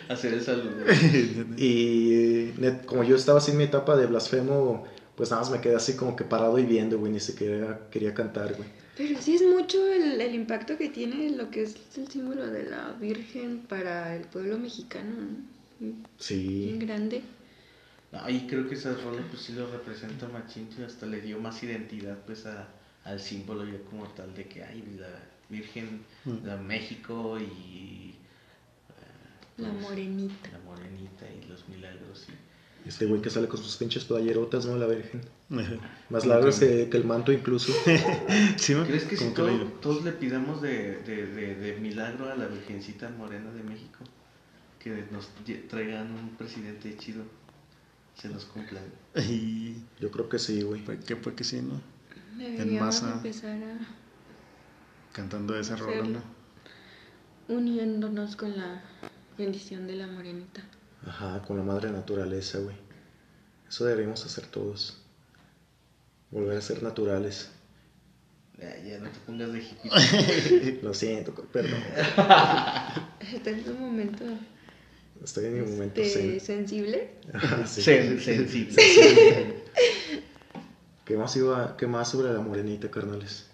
hacer 0.10 0.34
el 0.34 0.42
saludo. 0.42 0.72
Y 1.58 2.52
net- 2.58 2.86
como 2.86 3.04
yo 3.04 3.16
estaba 3.16 3.38
así 3.38 3.52
en 3.52 3.58
mi 3.58 3.66
etapa 3.66 3.96
de 3.96 4.08
blasfemo, 4.08 4.86
pues 5.16 5.30
nada 5.30 5.44
más 5.44 5.52
me 5.52 5.62
quedé 5.62 5.76
así 5.76 5.94
como 5.96 6.16
que 6.16 6.24
parado 6.24 6.58
y 6.58 6.64
viendo, 6.64 6.98
güey. 6.98 7.12
Ni 7.12 7.20
siquiera 7.20 7.82
quería 7.92 8.14
cantar, 8.16 8.56
güey. 8.56 8.70
Pero 8.96 9.22
sí 9.22 9.36
es 9.36 9.44
mucho 9.44 9.86
el, 9.92 10.20
el 10.22 10.34
impacto 10.36 10.78
que 10.78 10.90
tiene 10.90 11.30
lo 11.32 11.52
que 11.52 11.64
es 11.64 11.98
el 11.98 12.08
símbolo 12.10 12.48
de 12.48 12.64
la 12.64 12.94
Virgen 12.94 13.68
para 13.68 14.16
el 14.16 14.24
pueblo 14.28 14.58
mexicano, 14.58 15.14
¿no? 15.80 15.94
Bien 16.62 16.80
Sí. 16.80 16.80
grande. 16.80 17.24
No, 18.12 18.30
y 18.30 18.48
creo 18.48 18.68
que 18.68 18.76
esa 18.76 18.94
rola 18.96 19.22
pues 19.30 19.42
sí 19.44 19.54
lo 19.54 19.70
representa 19.72 20.28
machín 20.30 20.70
y 20.78 20.84
hasta 20.84 21.06
le 21.06 21.22
dio 21.22 21.40
más 21.40 21.62
identidad 21.64 22.18
pues 22.26 22.46
a, 22.46 22.70
al 23.04 23.20
símbolo 23.20 23.66
ya 23.66 23.80
como 23.90 24.08
tal 24.10 24.34
de 24.34 24.48
que 24.48 24.64
hay 24.64 24.82
la 25.00 25.10
Virgen 25.50 26.06
Mm. 26.26 26.42
de 26.44 26.58
México 26.58 27.38
y 27.40 28.16
eh, 28.90 29.44
La 29.58 29.72
pues, 29.72 29.82
morenita. 29.82 30.50
la 30.52 30.60
morenita 30.60 31.26
y 31.30 31.46
los 31.48 31.68
milagros 31.70 32.28
y 32.30 32.34
Este 32.86 33.06
güey 33.08 33.20
que 33.22 33.30
sale 33.32 33.48
con 33.48 33.58
sus 33.62 33.78
pinches 33.78 34.06
playerotas, 34.06 34.66
¿no? 34.68 34.78
La 34.78 34.86
Virgen. 34.86 35.22
Más 36.10 36.26
largas 36.26 36.60
que, 36.60 36.88
que 36.90 36.98
el 36.98 37.04
manto 37.06 37.32
incluso. 37.32 37.74
Sí. 38.58 38.74
¿Crees 38.76 39.06
que 39.06 39.18
si 39.18 39.24
Como 39.26 39.36
todo- 39.36 39.48
le- 39.58 39.66
todos 39.82 40.04
le 40.04 40.12
pidamos 40.12 40.62
de, 40.62 40.98
de, 41.00 41.26
de, 41.28 41.56
de 41.56 41.80
milagro 41.80 42.30
a 42.32 42.36
la 42.36 42.48
Virgencita 42.48 43.10
Morena 43.10 43.52
de 43.52 43.64
México 43.64 44.00
que 44.80 45.04
nos 45.12 45.30
traigan 45.68 46.12
un 46.12 46.30
presidente 46.38 46.96
chido 46.98 47.24
se 48.16 48.30
nos 48.30 48.46
cumplan? 48.46 48.84
Y 49.28 49.76
Yo 50.00 50.12
creo 50.12 50.30
que 50.30 50.38
sí, 50.40 50.62
güey. 50.62 50.84
pues 50.86 51.04
que, 51.04 51.16
pues 51.16 51.36
que 51.36 51.44
sí, 51.44 51.62
¿no? 51.62 51.82
Deberíamos 52.38 52.80
masa. 53.02 53.14
empezar 53.14 53.58
a 53.64 53.80
Cantando 55.14 55.58
esa 55.58 55.76
rola. 55.78 56.04
¿no? 56.04 56.22
uniéndonos 57.48 58.36
con 58.36 58.58
la 58.58 58.82
bendición 59.38 59.88
de 59.88 59.96
la 59.96 60.08
morenita. 60.08 60.62
Ajá, 61.06 61.42
con 61.44 61.58
la 61.58 61.64
madre 61.64 61.92
naturaleza, 61.92 62.60
güey. 62.60 62.76
Eso 63.68 63.86
deberíamos 63.86 64.26
hacer 64.26 64.46
todos. 64.48 65.02
Volver 66.32 66.58
a 66.58 66.62
ser 66.62 66.82
naturales. 66.84 67.50
Ya, 68.60 68.76
ya 68.84 69.00
no 69.00 69.10
te 69.10 69.20
pongas 69.26 69.52
de 69.54 69.60
hippie. 69.60 70.80
Lo 70.84 70.94
siento, 70.94 71.34
perdón. 71.34 71.80
Está 73.34 73.50
en 73.50 73.70
un 73.70 73.80
momento 73.82 74.24
Estoy 75.24 75.46
en 75.46 75.54
mi 75.66 75.72
momento 75.72 76.02
este, 76.02 76.22
zen. 76.22 76.40
sensible. 76.42 77.12
Ajá, 77.34 77.66
sí. 77.68 77.82
Sen- 77.82 78.20
sensible. 78.20 79.64
¿Qué 81.06 81.18
más, 81.18 81.36
iba, 81.38 81.76
¿Qué 81.78 81.88
más 81.88 82.10
sobre 82.10 82.34
la 82.34 82.40
morenita, 82.40 82.90
carnales? 82.90 83.48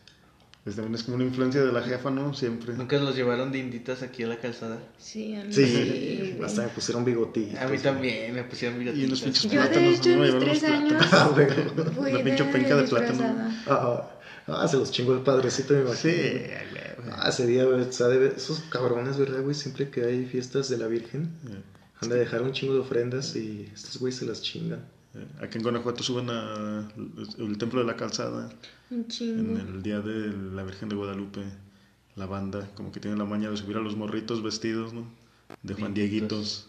Pues 0.64 0.76
también 0.76 0.94
es 0.94 1.02
como 1.04 1.16
una 1.16 1.26
influencia 1.26 1.62
de 1.64 1.72
la 1.72 1.82
jefa, 1.82 2.12
¿no? 2.12 2.36
Siempre. 2.36 2.76
¿Nunca 2.76 2.98
los 3.00 3.16
llevaron 3.16 3.52
de 3.52 3.58
inditas 3.58 4.04
aquí 4.04 4.22
a 4.22 4.28
la 4.28 4.38
calzada? 4.38 4.78
Sí, 5.00 5.34
a 5.36 5.44
mí 5.44 5.52
Sí, 5.52 6.38
hasta 6.44 6.62
me 6.62 6.68
pusieron 6.68 7.04
bigotitos. 7.04 7.60
A 7.60 7.68
mí 7.68 7.80
también 7.80 8.36
me 8.36 8.44
pusieron 8.44 8.80
Y 8.80 8.84
unos 8.84 8.96
bigotitos. 8.96 9.22
pinches 9.24 9.44
Yo 9.44 9.50
de 9.62 9.68
plátanos, 9.68 9.96
hecho 10.00 10.10
¿no? 10.10 10.14
en 10.14 10.22
mis 10.22 10.28
Llevar 10.30 10.48
los 10.48 10.60
tres 10.60 10.64
años 10.72 11.04
Ah, 11.12 11.32
fui 11.34 12.24
pinche 12.24 12.44
de 12.44 12.52
penca 12.52 12.76
de 12.76 12.84
plátano. 12.84 13.52
Ah, 13.66 14.12
ah, 14.48 14.68
se 14.68 14.78
los 14.78 14.92
chingó 14.92 15.14
el 15.16 15.22
padrecito, 15.22 15.74
me 15.74 15.82
imagino. 15.82 16.14
Sí, 16.14 16.20
güey. 16.20 17.12
Ah, 17.12 17.30
ese 17.30 17.48
día, 17.48 17.68
o 17.68 17.92
sea, 17.92 18.08
debe- 18.10 18.34
esos 18.38 18.60
cabrones, 18.70 19.18
¿verdad, 19.18 19.42
güey? 19.42 19.56
Siempre 19.56 19.90
que 19.90 20.04
hay 20.06 20.26
fiestas 20.28 20.70
de 20.70 20.78
la 20.78 20.86
Virgen, 20.86 21.32
han 22.00 22.10
de 22.10 22.18
dejar 22.20 22.44
un 22.44 22.52
chingo 22.52 22.76
de 22.76 22.82
ofrendas 22.82 23.36
y 23.36 23.68
estos 23.74 23.98
güeyes 23.98 24.20
se 24.20 24.26
las 24.28 24.44
chingan. 24.44 24.86
Eh, 25.16 25.28
Aquí 25.42 25.58
en 25.58 25.64
Guanajuato 25.64 26.04
suben 26.04 26.30
a 26.30 26.88
el 27.38 27.58
templo 27.58 27.82
de 27.82 27.86
la 27.86 27.96
calzada 27.98 28.50
Un 28.90 29.06
en 29.20 29.58
el 29.58 29.84
día 29.84 30.00
de 30.00 30.32
la 30.54 30.64
Virgen 30.64 30.90
de 30.90 30.96
Guadalupe. 30.96 31.42
La 32.16 32.26
banda, 32.26 32.70
como 32.76 32.92
que 32.92 33.00
tiene 33.00 33.18
la 33.18 33.26
maña 33.26 33.50
de 33.50 33.58
subir 33.58 33.78
a 33.78 33.80
los 33.80 33.96
morritos 33.96 34.44
vestidos, 34.44 34.94
¿no? 34.94 35.06
De 35.64 35.74
Juan 35.74 35.94
Dieguitos. 35.94 36.68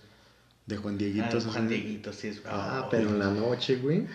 De 0.66 0.76
Juan 0.76 0.94
Ah, 0.94 0.99
Dieguitos. 0.99 1.44
Juan 1.46 1.66
así. 1.66 1.75
Dieguito, 1.75 2.12
sí 2.12 2.28
es. 2.28 2.42
Ah, 2.46 2.84
oh, 2.84 2.90
pero 2.90 3.08
en 3.11 3.18
la 3.18 3.30
noche, 3.30 3.76
güey. 3.76 4.06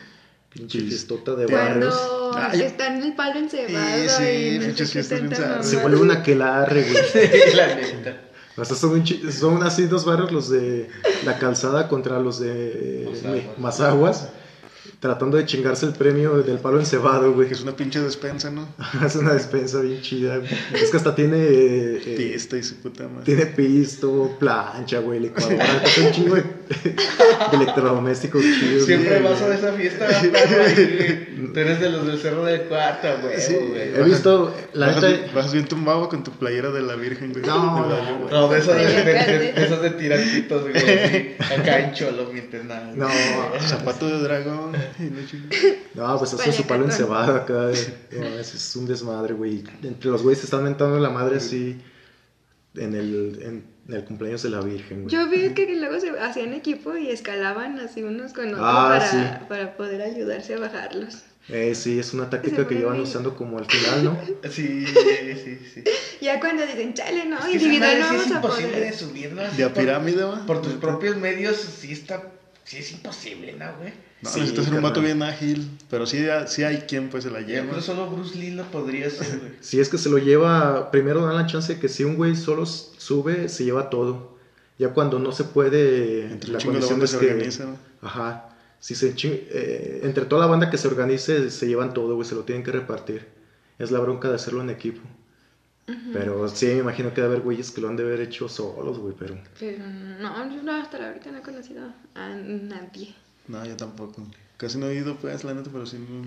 Pinche 0.50 0.80
fiestota 0.80 1.36
de 1.36 1.46
barrios. 1.46 1.94
Cuando 2.32 2.50
Ay. 2.54 2.62
está 2.62 2.96
en 2.96 3.04
el 3.04 3.14
palo 3.16 3.38
encebado 3.40 4.10
Sí, 4.10 4.86
sí, 4.86 5.14
mamada. 5.14 5.62
Se 5.64 5.78
vuelve 5.82 5.98
una 6.00 6.24
quelarre, 6.24 6.84
güey. 6.90 7.56
la 7.56 7.76
neta. 7.76 8.27
O 8.58 8.66
sea, 8.66 8.76
son, 8.76 8.92
un 8.92 9.04
chi- 9.04 9.22
son 9.32 9.62
así 9.64 9.86
dos 9.86 10.04
barrios, 10.06 10.32
los 10.32 10.50
de 10.50 10.90
la 11.26 11.38
calzada 11.38 11.88
contra 11.88 12.20
los 12.20 12.40
de 12.40 13.06
Mazaguas. 13.08 13.34
Mi- 13.58 13.62
Mazaguas, 13.64 14.30
tratando 15.00 15.38
de 15.38 15.46
chingarse 15.46 15.86
el 15.86 15.94
premio 15.94 16.38
del 16.42 16.58
palo 16.58 16.80
encebado, 16.80 17.34
güey. 17.34 17.48
Que 17.48 17.54
es 17.54 17.62
una 17.62 17.76
pinche 17.76 18.02
despensa, 18.02 18.50
¿no? 18.50 18.68
Es 19.06 19.16
una 19.16 19.34
despensa 19.34 19.80
bien 19.82 20.02
chida, 20.02 20.38
güey. 20.38 20.50
Es 20.74 20.90
que 20.90 20.98
hasta 20.98 21.14
tiene... 21.14 21.38
eh, 21.38 22.02
eh, 22.04 22.16
Pista 22.18 22.58
y 22.58 22.64
su 22.64 22.76
puta 22.78 23.08
madre. 23.08 23.26
tiene 23.26 23.46
pisto, 23.46 24.36
plancha, 24.40 25.00
güey, 25.02 25.20
licuadora, 25.20 25.84
es 25.86 25.98
un 26.00 26.12
chingo 26.12 26.34
de, 26.36 26.42
de 26.42 26.96
electrodomésticos 27.54 28.42
chidos. 28.42 28.86
Siempre 28.88 29.20
güey. 29.20 29.32
vas 29.34 29.42
a 29.44 29.54
esa 29.56 29.72
fiesta. 29.74 30.08
Tú 31.58 31.62
eres 31.62 31.80
de 31.80 31.90
los 31.90 32.06
del 32.06 32.20
cerro 32.20 32.46
del 32.46 32.62
cuarto, 32.68 33.08
güey. 33.24 33.42
Sí. 33.42 33.56
güey. 33.56 33.96
He 33.96 34.04
visto, 34.04 34.56
la 34.74 34.88
Vas, 34.88 35.02
neta... 35.02 35.32
vas 35.34 35.52
bien 35.52 35.66
tumbado 35.66 36.08
con 36.08 36.24
tu 36.24 36.30
playera 36.30 36.70
de 36.70 36.84
la 36.84 36.94
Virgen, 36.96 37.32
güey. 37.34 37.44
No, 37.44 37.84
De 37.84 37.96
la- 37.96 38.12
no, 38.12 38.18
güey. 38.20 38.32
No, 38.32 38.48
de 38.48 38.60
esos 38.60 38.76
de, 38.76 38.86
de, 38.86 39.04
de- 39.04 39.54
de 39.54 39.78
de 39.78 39.90
tirantitos, 39.90 40.62
güey. 40.62 40.76
así, 40.78 41.36
Acá 41.60 41.80
en 41.80 41.94
cholo, 41.94 42.30
mientras 42.32 42.64
nada. 42.66 42.92
No, 42.94 43.08
Zapato 43.60 44.08
de 44.08 44.20
dragón. 44.20 44.74
No, 45.96 46.18
pues 46.20 46.34
eso 46.34 46.44
es 46.44 46.56
su 46.56 46.68
palo 46.68 46.86
encebado 46.86 47.36
acá. 47.38 47.72
eh. 47.72 47.98
No, 48.12 48.26
ese 48.40 48.58
es 48.58 48.76
un 48.76 48.86
desmadre, 48.86 49.34
güey. 49.34 49.64
Entre 49.82 50.12
los 50.12 50.22
güeyes 50.22 50.38
se 50.40 50.46
están 50.46 50.64
mentando 50.64 51.00
la 51.00 51.10
madre 51.10 51.38
así 51.38 51.82
en 52.76 52.94
el, 52.94 53.40
en, 53.42 53.66
en 53.88 53.94
el 53.96 54.04
cumpleaños 54.06 54.44
de 54.44 54.50
la 54.52 54.62
Virgen, 54.62 55.04
güey. 55.06 55.12
Yo 55.16 55.28
vi 55.28 55.56
que 55.56 55.76
luego 55.76 56.00
se 56.00 56.12
hacían 56.20 56.54
equipo 56.54 56.96
y 56.96 57.10
escalaban 57.10 57.80
así 57.80 58.04
unos 58.04 58.34
con 58.34 58.46
otros 58.50 58.60
Ah, 58.62 58.90
para, 58.90 59.08
sí. 59.10 59.18
para 59.50 59.76
poder 59.76 60.04
ayudarse 60.04 60.54
a 60.54 60.60
bajarlos. 60.60 61.24
Eh, 61.50 61.76
sí, 61.76 61.98
es 61.98 62.14
una 62.14 62.30
táctica 62.30 62.68
que 62.68 62.76
llevan 62.76 63.00
usando 63.00 63.34
como 63.36 63.58
al 63.58 63.66
final, 63.66 64.04
¿no? 64.04 64.18
Sí, 64.52 64.86
sí, 64.86 65.60
sí. 65.74 65.84
Ya 66.22 66.40
cuando 66.42 66.66
dicen, 66.66 66.94
chale, 66.94 67.26
no, 67.26 67.38
Es 67.38 67.46
que 67.46 67.52
individual 67.54 68.00
madre 68.00 68.00
no 68.02 68.10
sí 68.10 68.16
es 68.16 68.22
vamos 68.30 68.32
a 68.32 68.36
imposible 68.62 68.80
de 68.82 68.94
subirlo 68.94 69.42
así 69.44 69.58
De 69.58 69.64
a 69.64 69.74
por- 69.74 69.84
pirámide, 69.84 70.24
va. 70.24 70.46
Por 70.46 70.62
tus 70.62 70.74
propios 70.74 71.16
medios, 71.16 71.56
sí 71.58 71.92
está. 71.94 72.22
Sí 72.66 72.78
es 72.80 72.92
imposible, 72.92 73.54
¿no, 73.54 73.66
güey? 73.80 73.94
No, 74.22 74.30
Sí, 74.30 74.40
necesitas 74.42 74.66
ser 74.66 74.74
un 74.74 74.82
vato 74.82 75.00
bien 75.00 75.22
ágil. 75.24 75.70
Pero 75.90 76.06
sí, 76.06 76.26
sí 76.48 76.64
hay 76.64 76.80
quien 76.80 77.08
pues 77.10 77.24
se 77.24 77.30
la 77.32 77.40
Yo 77.42 77.48
lleva. 77.48 77.64
creo 77.68 77.76
que 77.78 77.82
solo 77.82 78.10
Bruce 78.10 78.38
Lee 78.38 78.52
lo 78.52 78.64
podría 78.66 79.08
hacer, 79.08 79.40
güey. 79.40 79.52
Si 79.62 79.80
es 79.80 79.88
que 79.88 79.98
se 79.98 80.10
lo 80.10 80.18
lleva, 80.18 80.92
primero 80.92 81.26
dan 81.26 81.36
la 81.38 81.46
chance 81.48 81.76
de 81.76 81.80
que 81.80 81.88
si 81.88 82.04
un 82.04 82.16
güey 82.18 82.36
solo 82.36 82.66
sube, 82.66 83.48
se 83.48 83.64
lleva 83.64 83.90
todo. 83.90 84.36
Ya 84.80 84.90
cuando 84.90 85.18
no 85.18 85.32
se 85.32 85.46
puede, 85.46 86.26
Entre 86.26 86.52
la 86.52 86.60
condición 86.60 87.02
es 87.02 87.16
que... 87.16 87.26
organiza. 87.32 87.64
¿no? 87.66 87.78
Ajá. 88.02 88.50
Si 88.80 88.96
se 88.96 89.14
eh, 89.50 90.02
entre 90.04 90.26
toda 90.26 90.42
la 90.42 90.48
banda 90.48 90.70
que 90.70 90.78
se 90.78 90.88
organice, 90.88 91.50
se 91.50 91.68
llevan 91.68 91.94
todo, 91.94 92.16
güey, 92.16 92.28
se 92.28 92.36
lo 92.36 92.44
tienen 92.44 92.64
que 92.64 92.72
repartir. 92.72 93.28
Es 93.80 93.92
la 93.92 94.00
bronca 94.00 94.30
de 94.30 94.36
hacerlo 94.36 94.62
en 94.62 94.70
equipo. 94.70 95.02
Pero 96.12 96.50
sí, 96.50 96.66
me 96.66 96.80
imagino 96.80 97.14
que 97.14 97.22
debe 97.22 97.34
haber 97.36 97.44
güeyes 97.46 97.72
que 97.72 97.80
lo 97.80 97.88
han 97.88 97.96
de 97.96 98.04
haber 98.04 98.20
hecho 98.20 98.50
solos, 98.50 99.00
güey, 99.00 99.16
pero... 99.18 99.38
Pero 99.58 99.86
no, 99.88 100.54
yo 100.54 100.62
no, 100.62 100.74
hasta 100.76 101.00
la 101.00 101.08
ahorita 101.08 101.32
no 101.32 101.38
he 101.38 101.42
conocido 101.42 101.94
a 102.14 102.30
nadie. 102.36 103.16
No, 103.48 103.66
yo 103.66 103.78
tampoco. 103.78 104.22
Casi 104.58 104.78
no 104.78 104.88
he 104.88 104.96
ido, 104.96 105.16
pues, 105.16 105.46
la 105.46 105.54
neta, 105.54 105.70
pero 105.72 105.86
sí 105.86 105.98
no- 105.98 106.26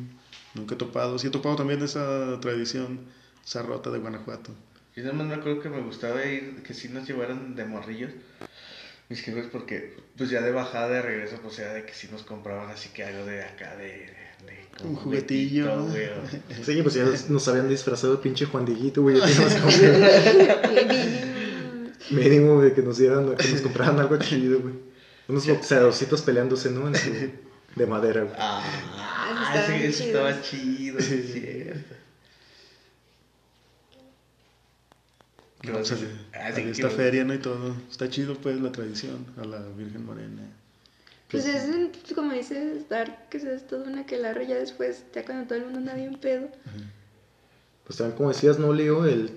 nunca 0.55 0.75
he 0.75 0.79
topado. 0.79 1.19
Sí 1.19 1.27
he 1.27 1.31
topado 1.31 1.57
también 1.57 1.83
esa 1.83 2.41
tradición 2.41 3.01
zarrota 3.47 3.91
de 3.91 3.99
Guanajuato. 3.99 4.51
Yo 4.97 5.03
nada 5.03 5.15
más 5.15 5.27
me 5.27 5.35
acuerdo 5.35 5.61
que 5.61 5.69
me 5.69 5.83
gustaba 5.83 6.25
ir, 6.25 6.63
que 6.63 6.73
sí 6.73 6.89
nos 6.89 7.07
llevaran 7.07 7.55
de 7.55 7.65
morrillos. 7.67 8.13
Mis 9.11 9.21
jefes, 9.21 9.47
porque 9.53 9.97
pues 10.17 10.31
ya 10.31 10.41
de 10.41 10.53
bajada 10.53 10.89
de 10.89 11.03
regreso, 11.03 11.37
pues 11.43 11.57
ya 11.59 11.71
de 11.75 11.85
que 11.85 11.93
sí 11.93 12.09
nos 12.11 12.23
compraban 12.23 12.71
así 12.71 12.89
que 12.91 13.05
algo 13.05 13.27
de 13.27 13.43
acá, 13.43 13.77
de. 13.77 13.85
de, 13.85 14.07
de 14.47 14.65
como 14.79 14.91
Un 14.91 14.97
juguetillo. 14.97 15.83
güey, 15.85 16.07
o- 16.07 16.23
Sí, 16.65 16.81
pues 16.83 16.95
ya 16.95 17.05
nos 17.29 17.49
habían 17.49 17.69
disfrazado 17.69 18.17
de 18.17 18.23
pinche 18.23 18.47
Juan 18.47 18.65
Dieguito, 18.65 19.03
güey. 19.03 19.17
Mínimo 22.11 22.61
de 22.63 22.73
que 22.73 22.83
nos 22.83 22.99
dieran, 22.99 23.37
que 23.37 23.49
nos 23.49 23.61
compraran 23.61 23.99
algo 24.01 24.17
chido, 24.19 24.61
güey. 24.61 24.75
Unos 25.29 25.47
boxeadorcitos 25.47 26.23
peleándose, 26.23 26.71
¿no? 26.71 26.89
En 26.89 26.95
su- 26.97 27.11
de 27.77 27.87
madera, 27.87 28.23
güey. 28.23 28.35
Ah, 28.39 28.63
Ah, 29.53 29.67
ese 29.83 30.07
estaba 30.09 30.41
chido, 30.43 31.01
sí, 31.01 31.15
es 31.47 31.60
cierto. 35.61 35.63
¿Qué 35.63 35.69
No, 35.73 35.79
vas 35.79 35.93
a 35.93 35.97
pues, 35.97 36.67
esta 36.79 36.89
¿qué- 36.89 36.95
feria, 36.95 37.25
¿no? 37.25 37.35
Y 37.35 37.39
todo. 37.39 37.75
Está 37.91 38.09
chido, 38.09 38.35
pues, 38.35 38.61
la 38.61 38.73
tradición 38.73 39.27
a 39.41 39.45
la 39.45 39.61
Virgen 39.77 40.05
Morena. 40.05 40.43
Pues 41.31 41.47
es, 41.47 41.69
un- 41.69 41.93
como 42.15 42.33
dices, 42.33 42.89
dar 42.89 43.29
que 43.29 43.37
es 43.37 43.67
todo 43.69 43.85
una 43.85 44.05
que 44.05 44.17
la 44.19 44.33
ya 44.43 44.57
después, 44.57 45.05
ya 45.15 45.25
cuando 45.25 45.47
todo 45.47 45.59
el 45.59 45.65
mundo 45.65 45.79
anda 45.79 45.95
bien 45.95 46.17
pedo. 46.19 46.49
Pues 47.85 47.99
también, 47.99 48.17
como 48.17 48.31
decías, 48.31 48.59
no, 48.59 48.73
Leo, 48.73 49.05
el, 49.07 49.31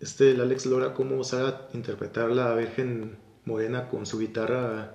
este, 0.00 0.32
el 0.32 0.40
Alex 0.40 0.66
Lora, 0.66 0.92
cómo 0.94 1.22
sabe 1.24 1.54
interpretar 1.72 2.30
la 2.30 2.54
Virgen 2.54 3.16
Morena 3.44 3.88
con 3.88 4.06
su 4.06 4.18
guitarra 4.18 4.94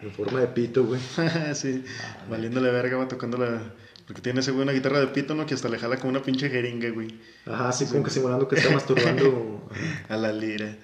en 0.00 0.10
forma 0.12 0.40
de 0.40 0.48
pito, 0.48 0.84
güey. 0.84 1.00
sí, 1.54 1.84
valiéndole 2.28 2.70
verga, 2.70 2.98
va 2.98 3.08
tocando 3.08 3.38
la 3.38 3.60
Porque 4.08 4.20
tiene 4.22 4.40
ese 4.40 4.50
güey 4.50 4.62
una 4.64 4.72
guitarra 4.72 4.98
de 5.00 5.06
pito, 5.08 5.34
¿no? 5.36 5.46
Que 5.46 5.54
hasta 5.54 5.68
le 5.68 5.78
jala 5.78 5.96
como 5.98 6.08
una 6.10 6.22
pinche 6.22 6.48
jeringa, 6.50 6.88
güey. 6.90 7.08
Ajá, 7.46 7.68
así 7.68 7.84
como 7.86 8.02
que 8.02 8.10
simulando 8.10 8.48
que 8.48 8.56
está 8.56 8.70
masturbando. 8.72 9.68
A 10.08 10.16
la 10.16 10.32
lira. 10.32 10.76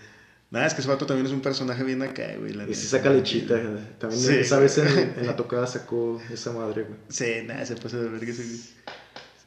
Nada, 0.51 0.67
es 0.67 0.75
que 0.75 0.83
ese 0.83 0.89
vato 0.91 1.05
también 1.07 1.27
es 1.27 1.33
un 1.33 1.41
personaje 1.41 1.83
bien 1.83 2.01
acá, 2.03 2.35
güey. 2.39 2.53
la 2.53 2.63
Y 2.65 2.75
sí 2.75 2.85
neta. 2.85 2.99
saca 2.99 3.11
lechita. 3.11 3.61
También 3.99 4.21
Sí. 4.23 4.35
esa 4.35 4.59
vez 4.61 4.79
en, 4.79 4.87
en 5.19 5.27
la 5.27 5.35
tocada 5.35 5.67
sacó 5.67 6.21
esa 6.31 6.53
madre, 6.53 6.83
güey. 6.83 6.97
Sí, 7.09 7.25
nada, 7.47 7.65
se 7.67 7.75
pasa 7.77 7.97
de 7.97 8.09
verga 8.09 8.31
ese 8.31 8.45
güey. 8.45 8.61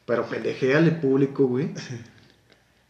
Pero 0.07 0.25
pendejéale 0.25 0.91
público, 0.91 1.45
güey. 1.47 1.69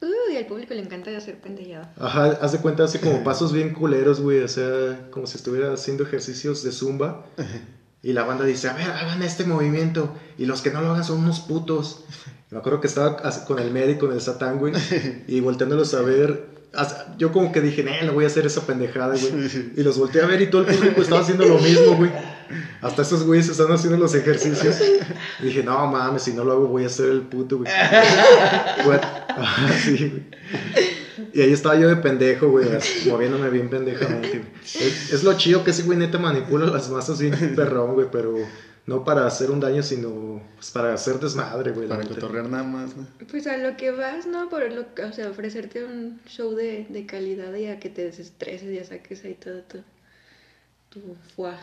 Uy, 0.01 0.37
al 0.37 0.45
público 0.45 0.73
le 0.73 0.81
encanta 0.81 1.15
hacer 1.17 1.39
pendejada. 1.39 1.93
Ajá, 1.99 2.25
haz 2.41 2.51
de 2.53 2.59
cuenta, 2.59 2.83
hace 2.85 2.99
como 2.99 3.23
pasos 3.25 3.51
bien 3.51 3.73
culeros, 3.73 4.21
güey. 4.21 4.39
O 4.41 4.47
sea, 4.47 5.07
como 5.11 5.27
si 5.27 5.37
estuviera 5.37 5.73
haciendo 5.73 6.03
ejercicios 6.03 6.63
de 6.63 6.71
zumba. 6.71 7.25
Y 8.03 8.13
la 8.13 8.23
banda 8.23 8.45
dice, 8.45 8.69
a 8.69 8.73
ver, 8.73 8.89
hagan 8.89 9.23
este 9.23 9.43
movimiento. 9.45 10.15
Y 10.37 10.45
los 10.45 10.61
que 10.61 10.71
no 10.71 10.81
lo 10.81 10.91
hagan 10.91 11.03
son 11.03 11.19
unos 11.19 11.39
putos. 11.41 12.05
Me 12.49 12.59
acuerdo 12.59 12.79
que 12.79 12.87
estaba 12.87 13.17
con 13.45 13.59
el 13.59 13.71
médico, 13.71 14.07
con 14.07 14.15
el 14.15 14.21
satán, 14.21 14.59
güey. 14.59 14.73
Y 15.27 15.39
volteándolos 15.41 15.93
a 15.93 16.01
ver. 16.01 16.57
Yo 17.17 17.31
como 17.31 17.51
que 17.51 17.59
dije, 17.59 17.83
no, 17.83 17.91
no 18.05 18.13
voy 18.13 18.25
a 18.25 18.27
hacer 18.27 18.45
esa 18.45 18.61
pendejada, 18.61 19.15
güey. 19.15 19.71
Y 19.75 19.83
los 19.83 19.97
volteé 19.97 20.21
a 20.21 20.27
ver 20.27 20.41
y 20.41 20.49
todo 20.49 20.61
el 20.61 20.75
público 20.75 21.01
estaba 21.01 21.21
haciendo 21.21 21.45
lo 21.45 21.57
mismo, 21.57 21.95
güey. 21.95 22.11
Hasta 22.81 23.01
esos 23.01 23.23
güeyes 23.23 23.49
están 23.49 23.71
haciendo 23.71 23.97
los 23.97 24.13
ejercicios. 24.13 24.75
Y 25.39 25.45
dije, 25.45 25.63
no 25.63 25.87
mames, 25.87 26.21
si 26.21 26.33
no 26.33 26.43
lo 26.43 26.53
hago 26.53 26.67
voy 26.67 26.85
a 26.85 26.89
ser 26.89 27.09
el 27.09 27.21
puto, 27.21 27.57
güey. 27.57 27.71
Ajá, 29.37 29.73
sí, 29.83 29.97
güey. 30.09 30.96
Y 31.37 31.41
ahí 31.41 31.53
estaba 31.53 31.79
yo 31.79 31.87
de 31.87 31.97
pendejo, 31.97 32.49
güey, 32.49 32.67
moviéndome 33.07 33.51
bien 33.51 33.69
pendejamente. 33.69 34.41
Es, 34.63 35.13
es 35.13 35.23
lo 35.23 35.37
chido 35.37 35.63
que 35.63 35.69
ese 35.69 35.83
güey 35.83 35.95
neta 35.95 36.17
manipula 36.17 36.65
las 36.65 36.89
masas 36.89 37.19
bien 37.19 37.35
perrón, 37.55 37.93
güey, 37.93 38.07
pero 38.11 38.39
no 38.87 39.03
para 39.03 39.27
hacer 39.27 39.51
un 39.51 39.59
daño, 39.59 39.83
sino 39.83 40.41
pues, 40.55 40.71
para 40.71 40.95
hacer 40.95 41.19
desmadre, 41.19 41.73
güey. 41.73 41.87
Para 41.87 42.03
cotorrear 42.07 42.49
nada 42.49 42.63
más, 42.63 42.97
¿no? 42.97 43.05
Pues 43.29 43.45
a 43.45 43.55
lo 43.57 43.77
que 43.77 43.91
vas, 43.91 44.25
¿no? 44.25 44.49
Por 44.49 44.63
lo, 44.71 44.81
o 44.81 45.13
sea, 45.13 45.29
ofrecerte 45.29 45.85
un 45.85 46.19
show 46.25 46.55
de, 46.55 46.87
de 46.89 47.05
calidad 47.05 47.53
y 47.53 47.67
a 47.67 47.79
que 47.79 47.91
te 47.91 48.05
desestreses 48.05 48.71
y 48.71 48.79
a 48.79 48.85
saques 48.85 49.23
ahí 49.23 49.35
todo 49.35 49.61
tu, 49.61 49.83
tu 50.89 51.15
fuá. 51.35 51.59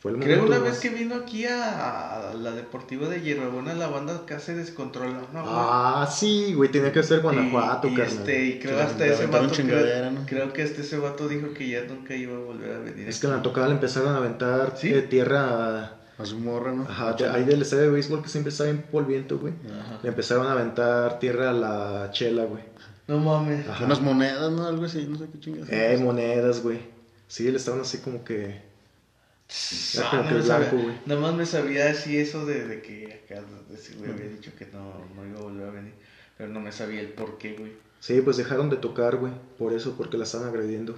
Fue 0.00 0.12
el 0.12 0.18
Creo 0.18 0.36
momento 0.38 0.56
una 0.56 0.64
vez 0.64 0.72
más- 0.72 0.80
que 0.80 0.88
vino 0.88 1.14
aquí 1.14 1.44
a, 1.44 2.30
a 2.30 2.34
la 2.34 2.52
Deportiva 2.52 3.06
de 3.08 3.20
Hierbabuena, 3.20 3.74
la 3.74 3.86
banda 3.88 4.22
se 4.38 4.54
descontroló, 4.54 5.12
¿no? 5.32 5.42
güey? 5.42 5.44
Ah, 5.46 6.08
sí, 6.10 6.54
güey, 6.54 6.70
tenía 6.70 6.90
que 6.90 7.02
ser 7.02 7.20
Guanajuato, 7.20 7.86
y, 7.88 7.92
y 7.92 7.96
carnal. 7.96 8.16
este, 8.18 8.44
y 8.46 8.58
creo 8.60 8.76
Que 8.76 8.82
hasta 8.82 9.06
ese 9.06 9.26
vato 9.26 9.48
creo, 9.54 10.10
¿no? 10.10 10.24
creo 10.26 10.52
que 10.54 10.62
hasta 10.62 10.80
ese 10.80 10.96
vato 10.96 11.28
dijo 11.28 11.52
que 11.52 11.68
ya 11.68 11.82
nunca 11.84 12.14
iba 12.14 12.34
a 12.34 12.38
volver 12.40 12.76
a 12.76 12.78
venir. 12.78 13.08
Es 13.10 13.18
que 13.20 13.26
en 13.26 13.34
la 13.34 13.42
tocada 13.42 13.68
le 13.68 13.74
empezaron 13.74 14.14
a 14.14 14.16
aventar 14.16 14.74
¿Sí? 14.76 14.88
eh, 14.92 15.02
tierra. 15.02 15.96
A 16.16 16.24
su 16.26 16.38
morra, 16.38 16.72
¿no? 16.72 16.82
Ajá, 16.84 17.12
de- 17.14 17.28
ahí 17.28 17.44
del 17.44 17.62
estadio 17.62 17.84
de 17.84 17.90
béisbol 17.90 18.22
que 18.22 18.28
siempre 18.28 18.50
está 18.52 18.64
bien 18.64 18.84
polviento, 18.90 19.38
güey. 19.38 19.52
Ajá. 19.66 20.00
Le 20.02 20.08
empezaron 20.10 20.46
a 20.46 20.52
aventar 20.52 21.18
tierra 21.18 21.48
a 21.50 21.52
la 21.54 22.10
chela, 22.12 22.44
güey. 22.44 22.62
No 23.06 23.18
mames. 23.18 23.66
Ajá. 23.68 23.84
Unas 23.86 24.00
monedas, 24.02 24.50
¿no? 24.52 24.66
Algo 24.66 24.84
así, 24.84 25.06
no 25.08 25.16
sé 25.18 25.26
qué 25.32 25.40
chingas. 25.40 25.68
Eh, 25.70 25.98
monedas, 26.00 26.62
güey. 26.62 26.78
Sí, 27.26 27.50
le 27.50 27.56
estaban 27.58 27.80
así 27.80 27.98
como 27.98 28.22
que. 28.24 28.69
Ah, 29.98 30.22
no 30.24 30.36
me 30.36 30.42
blanco, 30.42 30.46
sabía- 30.46 30.70
güey. 30.82 30.96
Nada 31.06 31.20
más 31.20 31.34
me 31.34 31.46
sabía 31.46 31.90
así 31.90 32.16
eso 32.18 32.46
de, 32.46 32.66
de 32.68 32.82
que 32.82 33.20
acá 33.24 33.42
ese 33.74 33.94
güey 33.94 34.10
había 34.10 34.26
dicho 34.28 34.52
que 34.58 34.66
no, 34.66 34.92
no 35.16 35.26
iba 35.28 35.38
a 35.40 35.42
volver 35.42 35.68
a 35.68 35.70
venir. 35.72 35.92
Pero 36.38 36.50
no 36.50 36.60
me 36.60 36.72
sabía 36.72 37.00
el 37.00 37.08
por 37.08 37.36
qué, 37.38 37.54
güey. 37.54 37.72
Sí, 38.00 38.20
pues 38.22 38.36
dejaron 38.36 38.70
de 38.70 38.76
tocar, 38.76 39.16
güey. 39.16 39.32
Por 39.58 39.72
eso, 39.72 39.94
porque 39.96 40.16
la 40.16 40.24
estaban 40.24 40.48
agrediendo. 40.48 40.96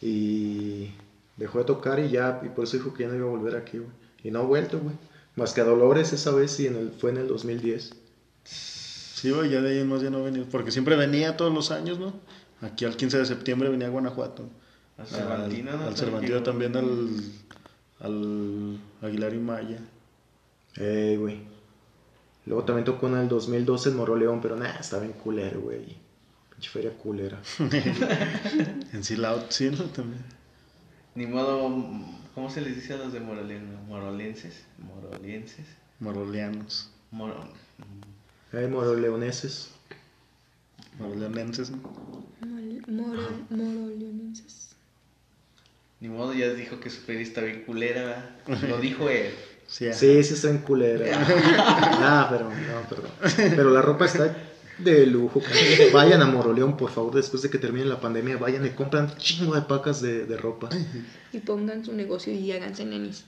Y 0.00 0.92
dejó 1.36 1.58
de 1.58 1.64
tocar 1.64 1.98
y 1.98 2.10
ya, 2.10 2.40
y 2.44 2.48
por 2.48 2.64
eso 2.64 2.76
dijo 2.76 2.94
que 2.94 3.02
ya 3.04 3.08
no 3.10 3.16
iba 3.16 3.26
a 3.26 3.30
volver 3.30 3.56
aquí, 3.56 3.78
güey. 3.78 3.90
Y 4.22 4.30
no 4.30 4.40
ha 4.40 4.42
vuelto, 4.42 4.78
güey. 4.78 4.94
Más 5.36 5.52
que 5.52 5.60
a 5.60 5.64
Dolores 5.64 6.12
esa 6.12 6.30
vez 6.32 6.58
y 6.60 6.66
en 6.66 6.76
el, 6.76 6.90
fue 6.92 7.10
en 7.10 7.18
el 7.18 7.28
2010. 7.28 7.92
Sí, 8.44 9.30
güey, 9.30 9.50
ya 9.50 9.60
de 9.60 9.78
ahí 9.78 9.84
más 9.84 10.00
ya 10.02 10.10
no 10.10 10.22
venía. 10.22 10.44
Porque 10.50 10.70
siempre 10.70 10.96
venía 10.96 11.36
todos 11.36 11.52
los 11.52 11.70
años, 11.70 11.98
¿no? 11.98 12.14
Aquí 12.62 12.84
al 12.84 12.96
15 12.96 13.18
de 13.18 13.26
septiembre 13.26 13.68
venía 13.68 13.88
a 13.88 13.90
Guanajuato. 13.90 14.48
Al 14.98 15.06
Cervantino, 15.06 15.76
¿no? 15.76 15.84
Al 15.86 15.96
Cervantino 15.96 16.42
también, 16.42 16.76
al, 16.76 17.08
al 18.00 18.80
Aguilar 19.02 19.34
y 19.34 19.38
Maya. 19.38 19.78
Eh, 20.76 21.16
güey. 21.18 21.40
Luego 22.46 22.64
también 22.64 22.84
tocó 22.84 23.06
en 23.08 23.16
el 23.16 23.28
2012 23.28 23.90
en 23.90 23.96
Moroleón, 23.96 24.40
pero 24.40 24.56
nada, 24.56 24.78
estaba 24.80 25.04
en 25.04 25.12
culero, 25.12 25.60
güey. 25.60 25.96
Pinche 26.50 26.70
feria 26.70 26.90
culera. 26.96 27.40
En 28.92 29.04
Silao, 29.04 29.44
sí, 29.50 29.70
¿no? 29.70 29.84
También. 29.84 30.22
Ni 31.14 31.26
modo, 31.26 31.70
¿cómo 32.34 32.50
se 32.50 32.60
les 32.60 32.76
dice 32.76 32.94
a 32.94 32.96
los 32.98 33.12
de 33.12 33.20
Morolen, 33.20 33.86
morolenses? 33.86 34.64
Morolenses. 34.78 35.66
Moroleanos. 36.00 36.90
Moro, 37.10 37.34
Eh, 38.52 38.66
moroleoneses. 38.68 39.70
Moroleonenses, 40.98 41.70
¿no? 41.70 41.78
Mol- 42.40 42.84
Moro, 42.88 43.22
moroleonenses. 43.50 44.69
Ni 46.00 46.08
modo, 46.08 46.32
ya 46.32 46.52
dijo 46.54 46.80
que 46.80 46.90
su 46.90 47.00
feria 47.02 47.22
está 47.22 47.42
bien 47.42 47.62
culera. 47.64 48.38
¿verdad? 48.46 48.68
Lo 48.68 48.78
dijo 48.78 49.08
él. 49.08 49.30
Sí, 49.66 49.86
ajá. 49.86 49.98
Sí, 49.98 50.22
sí 50.24 50.34
está 50.34 50.50
en 50.50 50.58
culera. 50.58 51.06
nah, 52.00 52.28
pero, 52.28 52.50
no, 52.50 52.88
perdón. 52.88 53.10
Pero 53.36 53.70
la 53.70 53.82
ropa 53.82 54.06
está 54.06 54.36
de 54.78 55.06
lujo. 55.06 55.40
cabrón. 55.40 55.60
Vayan 55.92 56.22
a 56.22 56.26
Moroleón, 56.26 56.76
por 56.76 56.90
favor, 56.90 57.14
después 57.14 57.42
de 57.42 57.50
que 57.50 57.58
termine 57.58 57.84
la 57.84 58.00
pandemia, 58.00 58.36
vayan 58.36 58.66
y 58.66 58.70
compran 58.70 59.14
chingo 59.16 59.54
de 59.54 59.62
pacas 59.62 60.00
de, 60.00 60.26
de 60.26 60.36
ropa. 60.36 60.70
Y 61.32 61.38
pongan 61.38 61.84
su 61.84 61.92
negocio 61.92 62.32
y 62.32 62.50
háganse 62.50 62.84
nenis. 62.84 63.24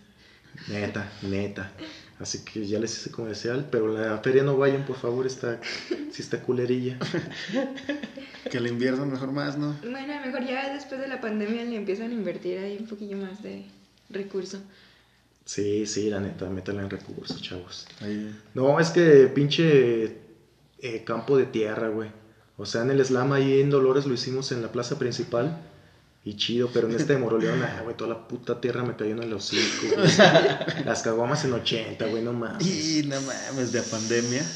Neta, 0.69 1.11
neta. 1.23 1.73
Así 2.19 2.45
que 2.45 2.67
ya 2.67 2.79
les 2.79 2.97
hice 2.97 3.11
comercial, 3.11 3.69
pero 3.71 3.89
la 3.89 4.19
feria 4.19 4.43
no 4.43 4.57
vayan, 4.57 4.85
por 4.85 4.97
favor, 4.97 5.27
está, 5.27 5.61
sí 5.89 6.23
está 6.23 6.41
culerilla. 6.41 6.99
Que 8.51 8.61
le 8.61 8.69
inviertan 8.69 9.11
mejor 9.11 9.33
más, 9.33 9.57
¿no? 9.57 9.77
Bueno, 9.83 10.13
a 10.13 10.21
lo 10.21 10.27
mejor 10.27 10.47
ya 10.47 10.73
después 10.73 11.01
de 11.01 11.09
la 11.09 11.21
pandemia 11.21 11.65
le 11.65 11.77
empiezan 11.77 12.11
a 12.11 12.15
invertir 12.15 12.59
ahí 12.59 12.77
un 12.79 12.87
poquillo 12.87 13.17
más 13.17 13.43
de 13.43 13.65
recurso. 14.11 14.59
Sí, 15.45 15.87
sí, 15.87 16.09
la 16.09 16.21
neta, 16.21 16.49
métala 16.49 16.83
en 16.83 16.91
recursos, 16.91 17.41
chavos. 17.43 17.87
Ahí. 18.01 18.35
No, 18.55 18.79
es 18.79 18.91
que 18.91 19.27
pinche 19.29 20.19
eh, 20.81 21.05
campo 21.05 21.37
de 21.37 21.47
tierra, 21.47 21.89
güey. 21.89 22.11
O 22.57 22.67
sea, 22.67 22.83
en 22.83 22.91
el 22.91 23.05
slam 23.05 23.33
ahí 23.33 23.61
en 23.61 23.71
Dolores 23.71 24.07
lo 24.07 24.15
hicimos 24.15 24.53
en 24.53 24.63
la 24.63 24.71
plaza 24.71 24.99
principal. 24.99 25.59
Y 26.25 26.37
chido, 26.37 26.71
pero 26.73 26.89
en 26.89 26.95
este 26.95 27.15
de 27.15 27.19
Moroleón, 27.19 27.61
ah, 27.65 27.81
güey, 27.83 27.97
toda 27.97 28.11
la 28.11 28.29
puta 28.29 28.61
tierra 28.61 28.85
me 28.85 28.95
cayó 28.95 29.11
en 29.11 29.25
el 29.25 29.33
hocico, 29.33 29.97
güey. 29.97 30.09
Las 30.85 31.03
caguamas 31.03 31.45
en 31.45 31.53
80, 31.55 32.07
güey, 32.07 32.23
no 32.23 32.33
mames. 32.33 32.65
Y 32.65 33.03
no 33.05 33.21
mames, 33.21 33.73
de 33.73 33.83
pandemia. 33.83 34.47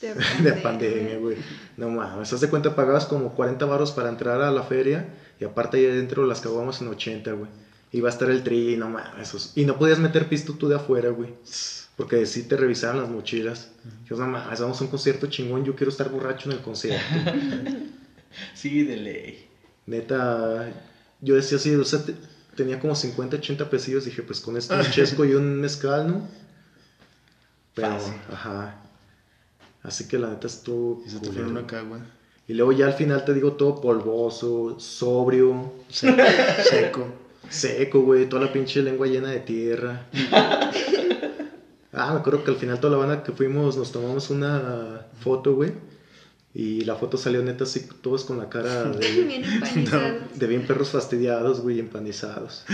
De 0.00 0.52
pandemia, 0.62 1.18
güey. 1.18 1.36
No 1.76 1.88
mames. 1.90 2.32
Haz 2.32 2.40
de 2.40 2.48
cuenta, 2.50 2.74
pagabas 2.76 3.06
como 3.06 3.34
40 3.34 3.64
baros 3.66 3.92
para 3.92 4.08
entrar 4.08 4.40
a 4.42 4.50
la 4.50 4.62
feria. 4.62 5.08
Y 5.40 5.44
aparte 5.44 5.78
ahí 5.78 5.86
adentro 5.86 6.26
las 6.26 6.40
caguamas 6.40 6.80
en 6.80 6.88
80, 6.88 7.32
güey. 7.32 7.50
Iba 7.92 8.08
a 8.08 8.12
estar 8.12 8.30
el 8.30 8.42
tri, 8.42 8.76
no 8.76 8.88
mames. 8.90 9.28
esos- 9.28 9.52
Y 9.54 9.64
no 9.64 9.78
podías 9.78 9.98
meter 9.98 10.28
pisto 10.28 10.54
tú 10.54 10.68
de 10.68 10.76
afuera, 10.76 11.10
güey. 11.10 11.34
Porque 11.96 12.26
sí 12.26 12.42
te 12.42 12.56
revisaban 12.56 13.00
las 13.00 13.08
mochilas. 13.08 13.70
Yo, 14.08 14.16
no 14.16 14.26
mames, 14.26 14.60
vamos 14.60 14.78
a 14.80 14.84
un 14.84 14.90
concierto 14.90 15.28
chingón. 15.28 15.64
Yo 15.64 15.74
quiero 15.74 15.90
estar 15.90 16.10
borracho 16.10 16.50
en 16.50 16.56
el 16.56 16.62
concierto. 16.62 17.04
Sí, 18.54 18.82
de 18.82 18.96
ley. 18.96 19.48
Neta, 19.86 20.68
yo 21.22 21.36
decía 21.36 21.56
así, 21.56 21.74
o 21.74 21.84
sea, 21.86 22.04
te- 22.04 22.14
tenía 22.54 22.78
como 22.78 22.94
50, 22.94 23.36
80 23.36 23.70
pesillos. 23.70 24.04
Dije, 24.04 24.22
pues 24.22 24.40
con 24.40 24.58
esto 24.58 24.74
un 24.74 24.82
chesco 24.90 25.24
y 25.24 25.32
un 25.34 25.58
mezcal, 25.60 26.06
¿no? 26.08 26.28
Pero, 27.74 27.88
Fácil. 27.98 28.12
ajá. 28.30 28.82
Así 29.86 30.08
que 30.08 30.18
la 30.18 30.28
neta 30.28 30.48
estuvo. 30.48 31.02
Y 31.06 31.10
se 31.10 31.20
te 31.20 31.30
fueron 31.30 31.56
acá, 31.58 31.82
güey. 31.82 32.00
Y 32.48 32.54
luego 32.54 32.72
ya 32.72 32.86
al 32.86 32.94
final 32.94 33.24
te 33.24 33.34
digo 33.34 33.52
todo 33.52 33.80
polvoso, 33.80 34.78
sobrio, 34.78 35.72
Seco. 35.88 36.22
Seco. 36.68 37.06
seco, 37.48 38.00
güey, 38.02 38.28
toda 38.28 38.46
la 38.46 38.52
pinche 38.52 38.82
lengua 38.82 39.06
llena 39.06 39.30
de 39.30 39.40
tierra. 39.40 40.06
Ah, 41.92 42.12
me 42.12 42.20
acuerdo 42.20 42.44
que 42.44 42.50
al 42.50 42.56
final 42.56 42.78
toda 42.78 42.96
la 42.96 43.04
banda 43.04 43.24
que 43.24 43.32
fuimos 43.32 43.76
nos 43.76 43.90
tomamos 43.90 44.30
una 44.30 45.06
foto, 45.20 45.54
güey. 45.54 45.72
Y 46.52 46.84
la 46.84 46.96
foto 46.96 47.16
salió 47.16 47.42
neta 47.42 47.64
así, 47.64 47.86
todos 48.00 48.24
con 48.24 48.38
la 48.38 48.48
cara 48.48 48.84
de, 48.84 49.24
Bien 49.24 49.44
empanizados. 49.44 50.22
de 50.38 50.46
bien 50.46 50.66
perros 50.66 50.90
fastidiados, 50.90 51.60
güey, 51.60 51.80
empanizados. 51.80 52.64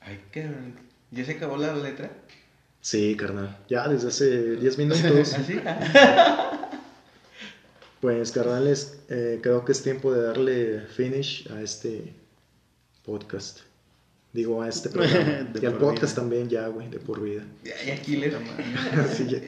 Ay, 0.00 0.20
cabrón. 0.30 0.74
¿Ya 1.10 1.24
se 1.24 1.32
acabó 1.32 1.56
la 1.56 1.74
letra? 1.74 2.10
Sí, 2.80 3.14
carnal. 3.16 3.58
Ya 3.68 3.86
desde 3.88 4.08
hace 4.08 4.56
10 4.56 4.78
minutos. 4.78 5.36
Pues, 8.00 8.32
carnales, 8.32 8.98
eh, 9.10 9.40
creo 9.42 9.62
que 9.66 9.72
es 9.72 9.82
tiempo 9.82 10.10
de 10.14 10.22
darle 10.22 10.80
finish 10.86 11.46
a 11.52 11.60
este 11.60 12.14
podcast. 13.04 13.58
Digo, 14.32 14.62
a 14.62 14.68
este 14.70 14.88
programa. 14.94 15.42
De 15.52 15.60
y 15.60 15.66
al 15.66 15.74
podcast 15.76 16.12
vida. 16.14 16.22
también 16.22 16.48
ya, 16.48 16.66
güey, 16.68 16.88
de 16.88 16.98
por 16.98 17.20
vida. 17.20 17.44
Ya, 17.62 17.74
ya, 17.84 18.00
Killer. 18.00 18.38
Sí, 19.14 19.26
ya 19.28 19.40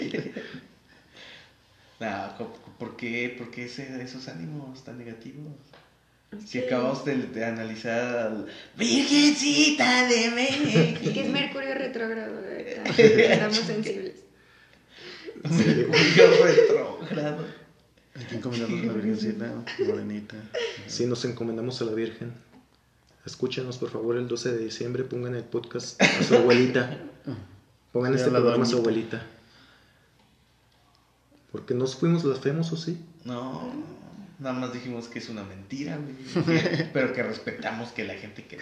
¿por 2.79 2.97
qué, 2.97 3.35
por 3.39 3.51
qué 3.51 3.65
ese- 3.67 4.03
esos 4.03 4.29
ánimos 4.29 4.85
tan 4.85 4.99
negativos? 4.99 5.47
Si 6.41 6.47
Sí. 6.47 6.59
acabamos 6.61 7.05
de, 7.05 7.17
de 7.17 7.45
analizar 7.45 8.17
al 8.17 8.47
Virgencita 8.77 10.07
de 10.09 10.25
Es 10.27 10.33
que 10.33 11.21
es 11.21 11.31
México. 11.31 11.33
Mercurio 11.33 11.75
retrógrado. 11.75 12.41
Estamos 12.97 13.57
sensibles. 13.59 14.15
Mercurio 15.45 16.45
retrógrado. 16.45 17.45
¿A 18.15 18.19
quién 18.19 18.39
encomendamos 18.39 18.83
a 18.83 18.87
la 18.87 18.93
Virgencita? 18.93 19.65
Morenita. 19.87 20.37
Sí, 20.87 21.07
nos 21.07 21.25
encomendamos 21.25 21.81
a 21.81 21.85
la 21.85 21.93
Virgen. 21.93 22.33
Escúchenos, 23.25 23.79
por 23.79 23.91
favor, 23.91 24.17
el 24.17 24.27
12 24.27 24.53
de 24.53 24.65
diciembre. 24.65 25.05
Pongan 25.05 25.35
el 25.35 25.45
podcast 25.45 26.01
a 26.03 26.23
su 26.23 26.35
abuelita. 26.35 26.99
Pongan 27.93 28.13
Sí, 28.13 28.17
este 28.19 28.31
a 28.31 28.33
la 28.33 28.39
programa 28.41 28.65
a 28.65 28.67
su 28.67 28.79
abuelita. 28.79 29.23
Porque 31.53 31.75
nos 31.75 31.95
fuimos 31.97 32.23
blasfemos, 32.23 32.73
¿o 32.73 32.77
sí? 32.77 32.99
No, 33.25 33.71
nada 34.43 34.59
más 34.59 34.73
dijimos 34.73 35.09
que 35.09 35.21
es 35.21 35.29
una 35.29 35.45
mentira, 35.45 35.97
güey. 35.97 36.47
Pero 36.93 37.13
que 37.13 37.23
respetamos 37.23 37.93
que 37.93 38.05
la 38.05 38.15
gente 38.15 38.45
que. 38.45 38.59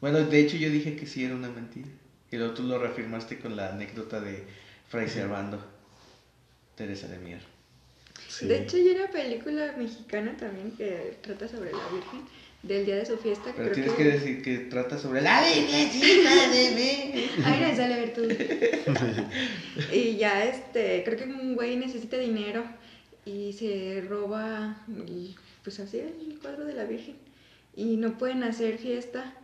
Bueno, 0.00 0.20
de 0.20 0.40
hecho 0.40 0.56
yo 0.56 0.70
dije 0.70 0.96
que 0.96 1.06
sí 1.06 1.24
era 1.24 1.34
una 1.34 1.50
mentira. 1.50 1.88
Y 2.30 2.36
luego 2.36 2.54
tú 2.54 2.62
lo 2.62 2.78
reafirmaste 2.78 3.38
con 3.38 3.56
la 3.56 3.70
anécdota 3.70 4.20
de 4.20 4.44
Fray 4.88 5.08
Servando, 5.08 5.64
Teresa 6.74 7.08
de 7.08 7.18
Mier. 7.18 7.40
Sí. 8.28 8.46
De 8.46 8.62
hecho, 8.62 8.76
hay 8.76 8.88
una 8.88 9.08
película 9.08 9.74
mexicana 9.78 10.36
también 10.36 10.72
que 10.72 11.16
trata 11.22 11.48
sobre 11.48 11.72
la 11.72 11.88
Virgen 11.88 12.22
del 12.62 12.84
día 12.84 12.96
de 12.96 13.06
su 13.06 13.16
fiesta. 13.16 13.52
Pero 13.56 13.70
creo 13.70 13.74
tienes 13.74 13.92
que 13.94 14.04
decir 14.04 14.42
que 14.42 14.58
trata 14.70 14.98
sobre 14.98 15.22
la 15.22 15.42
Virgencita 15.42 16.50
de 16.50 16.70
Mier. 16.74 17.30
Ay, 17.44 17.60
no, 17.60 17.76
sale 17.76 17.94
a 17.94 17.96
ver 17.96 18.14
tú. 18.14 18.22
y 19.94 20.16
ya, 20.16 20.44
este, 20.44 21.02
creo 21.04 21.18
que 21.18 21.24
un 21.24 21.54
güey 21.54 21.76
necesita 21.76 22.16
dinero 22.16 22.64
y 23.26 23.52
se 23.52 24.04
roba, 24.08 24.76
pues 25.64 25.80
así, 25.80 25.98
el 25.98 26.38
cuadro 26.40 26.64
de 26.64 26.74
la 26.74 26.84
Virgen. 26.84 27.16
Y 27.74 27.96
no 27.96 28.16
pueden 28.16 28.44
hacer 28.44 28.78
fiesta. 28.78 29.34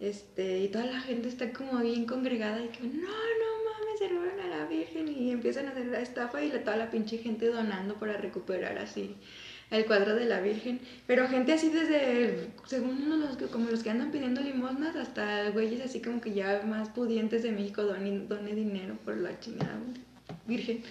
Este, 0.00 0.60
y 0.60 0.68
toda 0.68 0.86
la 0.86 1.00
gente 1.00 1.28
está 1.28 1.52
como 1.52 1.78
bien 1.78 2.06
congregada 2.06 2.64
y 2.64 2.68
que 2.68 2.82
no, 2.84 2.90
no 2.90 3.00
mames, 3.02 3.98
se 3.98 4.08
roban 4.08 4.40
a 4.40 4.48
la 4.48 4.66
Virgen 4.66 5.08
y 5.08 5.30
empiezan 5.30 5.66
a 5.66 5.70
hacer 5.70 5.86
la 5.86 6.00
estafa 6.00 6.42
y 6.42 6.50
la, 6.50 6.64
toda 6.64 6.76
la 6.76 6.90
pinche 6.90 7.18
gente 7.18 7.46
donando 7.46 7.94
para 7.96 8.16
recuperar 8.16 8.78
así 8.78 9.14
el 9.70 9.86
cuadro 9.86 10.14
de 10.14 10.24
la 10.24 10.40
Virgen. 10.40 10.80
Pero 11.06 11.28
gente 11.28 11.52
así 11.52 11.68
desde, 11.68 12.48
según 12.66 13.20
los 13.20 13.36
que, 13.36 13.46
como 13.46 13.70
los 13.70 13.82
que 13.82 13.90
andan 13.90 14.12
pidiendo 14.12 14.40
limosnas, 14.40 14.94
hasta 14.94 15.50
güeyes 15.50 15.84
así 15.84 16.00
como 16.00 16.20
que 16.20 16.32
ya 16.32 16.62
más 16.64 16.90
pudientes 16.90 17.42
de 17.42 17.50
México 17.50 17.82
donen, 17.82 18.28
donen 18.28 18.54
dinero 18.54 18.96
por 19.04 19.16
la 19.16 19.38
chingada 19.40 19.78
Virgen. 20.46 20.82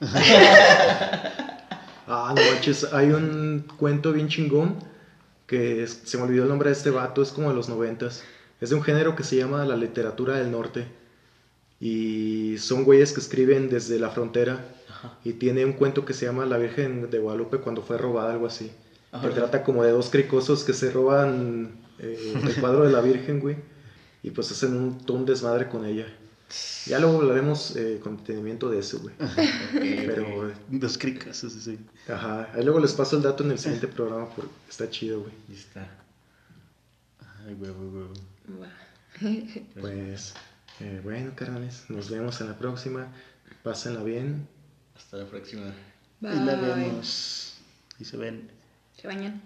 Ah, 2.06 2.34
no 2.36 2.42
manches, 2.52 2.92
hay 2.92 3.10
un 3.12 3.64
cuento 3.76 4.12
bien 4.12 4.28
chingón 4.28 4.76
que 5.46 5.82
es- 5.84 6.00
se 6.04 6.16
me 6.16 6.24
olvidó 6.24 6.42
el 6.44 6.48
nombre 6.48 6.70
de 6.70 6.74
este 6.76 6.90
vato, 6.90 7.22
es 7.22 7.30
como 7.30 7.48
de 7.50 7.54
los 7.54 7.68
noventas. 7.68 8.22
Es 8.60 8.70
de 8.70 8.76
un 8.76 8.82
género 8.82 9.14
que 9.16 9.24
se 9.24 9.36
llama 9.36 9.64
la 9.64 9.76
literatura 9.76 10.36
del 10.36 10.50
norte. 10.50 10.86
Y 11.80 12.56
son 12.58 12.84
güeyes 12.84 13.12
que 13.12 13.20
escriben 13.20 13.68
desde 13.68 13.98
la 13.98 14.10
frontera. 14.10 14.64
Y 15.24 15.32
tiene 15.34 15.64
un 15.64 15.72
cuento 15.72 16.04
que 16.04 16.14
se 16.14 16.26
llama 16.26 16.46
La 16.46 16.56
Virgen 16.58 17.10
de 17.10 17.18
Guadalupe 17.18 17.58
cuando 17.58 17.82
fue 17.82 17.98
robada, 17.98 18.32
algo 18.32 18.46
así. 18.46 18.70
Ajá. 19.10 19.28
Que 19.28 19.34
trata 19.34 19.64
como 19.64 19.82
de 19.82 19.90
dos 19.90 20.10
cricosos 20.10 20.62
que 20.62 20.72
se 20.72 20.90
roban 20.92 21.72
eh, 21.98 22.34
el 22.46 22.54
cuadro 22.60 22.84
de 22.84 22.92
la 22.92 23.00
Virgen, 23.00 23.40
güey. 23.40 23.56
Y 24.22 24.30
pues 24.30 24.50
hacen 24.52 24.76
un, 24.76 24.98
todo 25.04 25.16
un 25.16 25.26
desmadre 25.26 25.68
con 25.68 25.84
ella. 25.84 26.06
Ya 26.86 26.98
luego 26.98 27.18
hablaremos 27.20 27.76
eh, 27.76 28.00
con 28.02 28.16
detenimiento 28.18 28.68
de 28.70 28.80
eso, 28.80 29.00
güey. 29.00 29.14
Pero 29.72 30.50
eh, 30.50 30.54
Dos 30.68 30.98
cricas, 30.98 31.36
sí, 31.36 31.50
sí. 31.50 31.78
Ajá, 32.08 32.50
ahí 32.54 32.64
luego 32.64 32.80
les 32.80 32.92
paso 32.92 33.16
el 33.16 33.22
dato 33.22 33.44
en 33.44 33.52
el 33.52 33.58
siguiente 33.58 33.88
programa 33.88 34.28
porque 34.34 34.50
está 34.68 34.88
chido, 34.90 35.20
güey. 35.20 35.32
Ahí 35.48 35.54
está. 35.56 35.88
Ay, 37.46 37.54
huevo, 37.54 37.88
huevo. 37.90 38.12
Va. 38.60 38.68
Pues, 39.80 40.34
eh, 40.80 41.00
bueno, 41.04 41.32
carnales, 41.34 41.84
nos 41.88 42.10
vemos 42.10 42.40
en 42.40 42.48
la 42.48 42.58
próxima. 42.58 43.08
Pásenla 43.62 44.02
bien. 44.02 44.48
Hasta 44.96 45.18
la 45.18 45.26
próxima. 45.26 45.66
Ahí 46.22 46.44
la 46.44 46.56
Bye. 46.56 46.74
vemos. 46.84 47.54
Y 47.98 48.04
se 48.04 48.16
ven. 48.16 48.50
Se 49.00 49.06
bañan. 49.06 49.40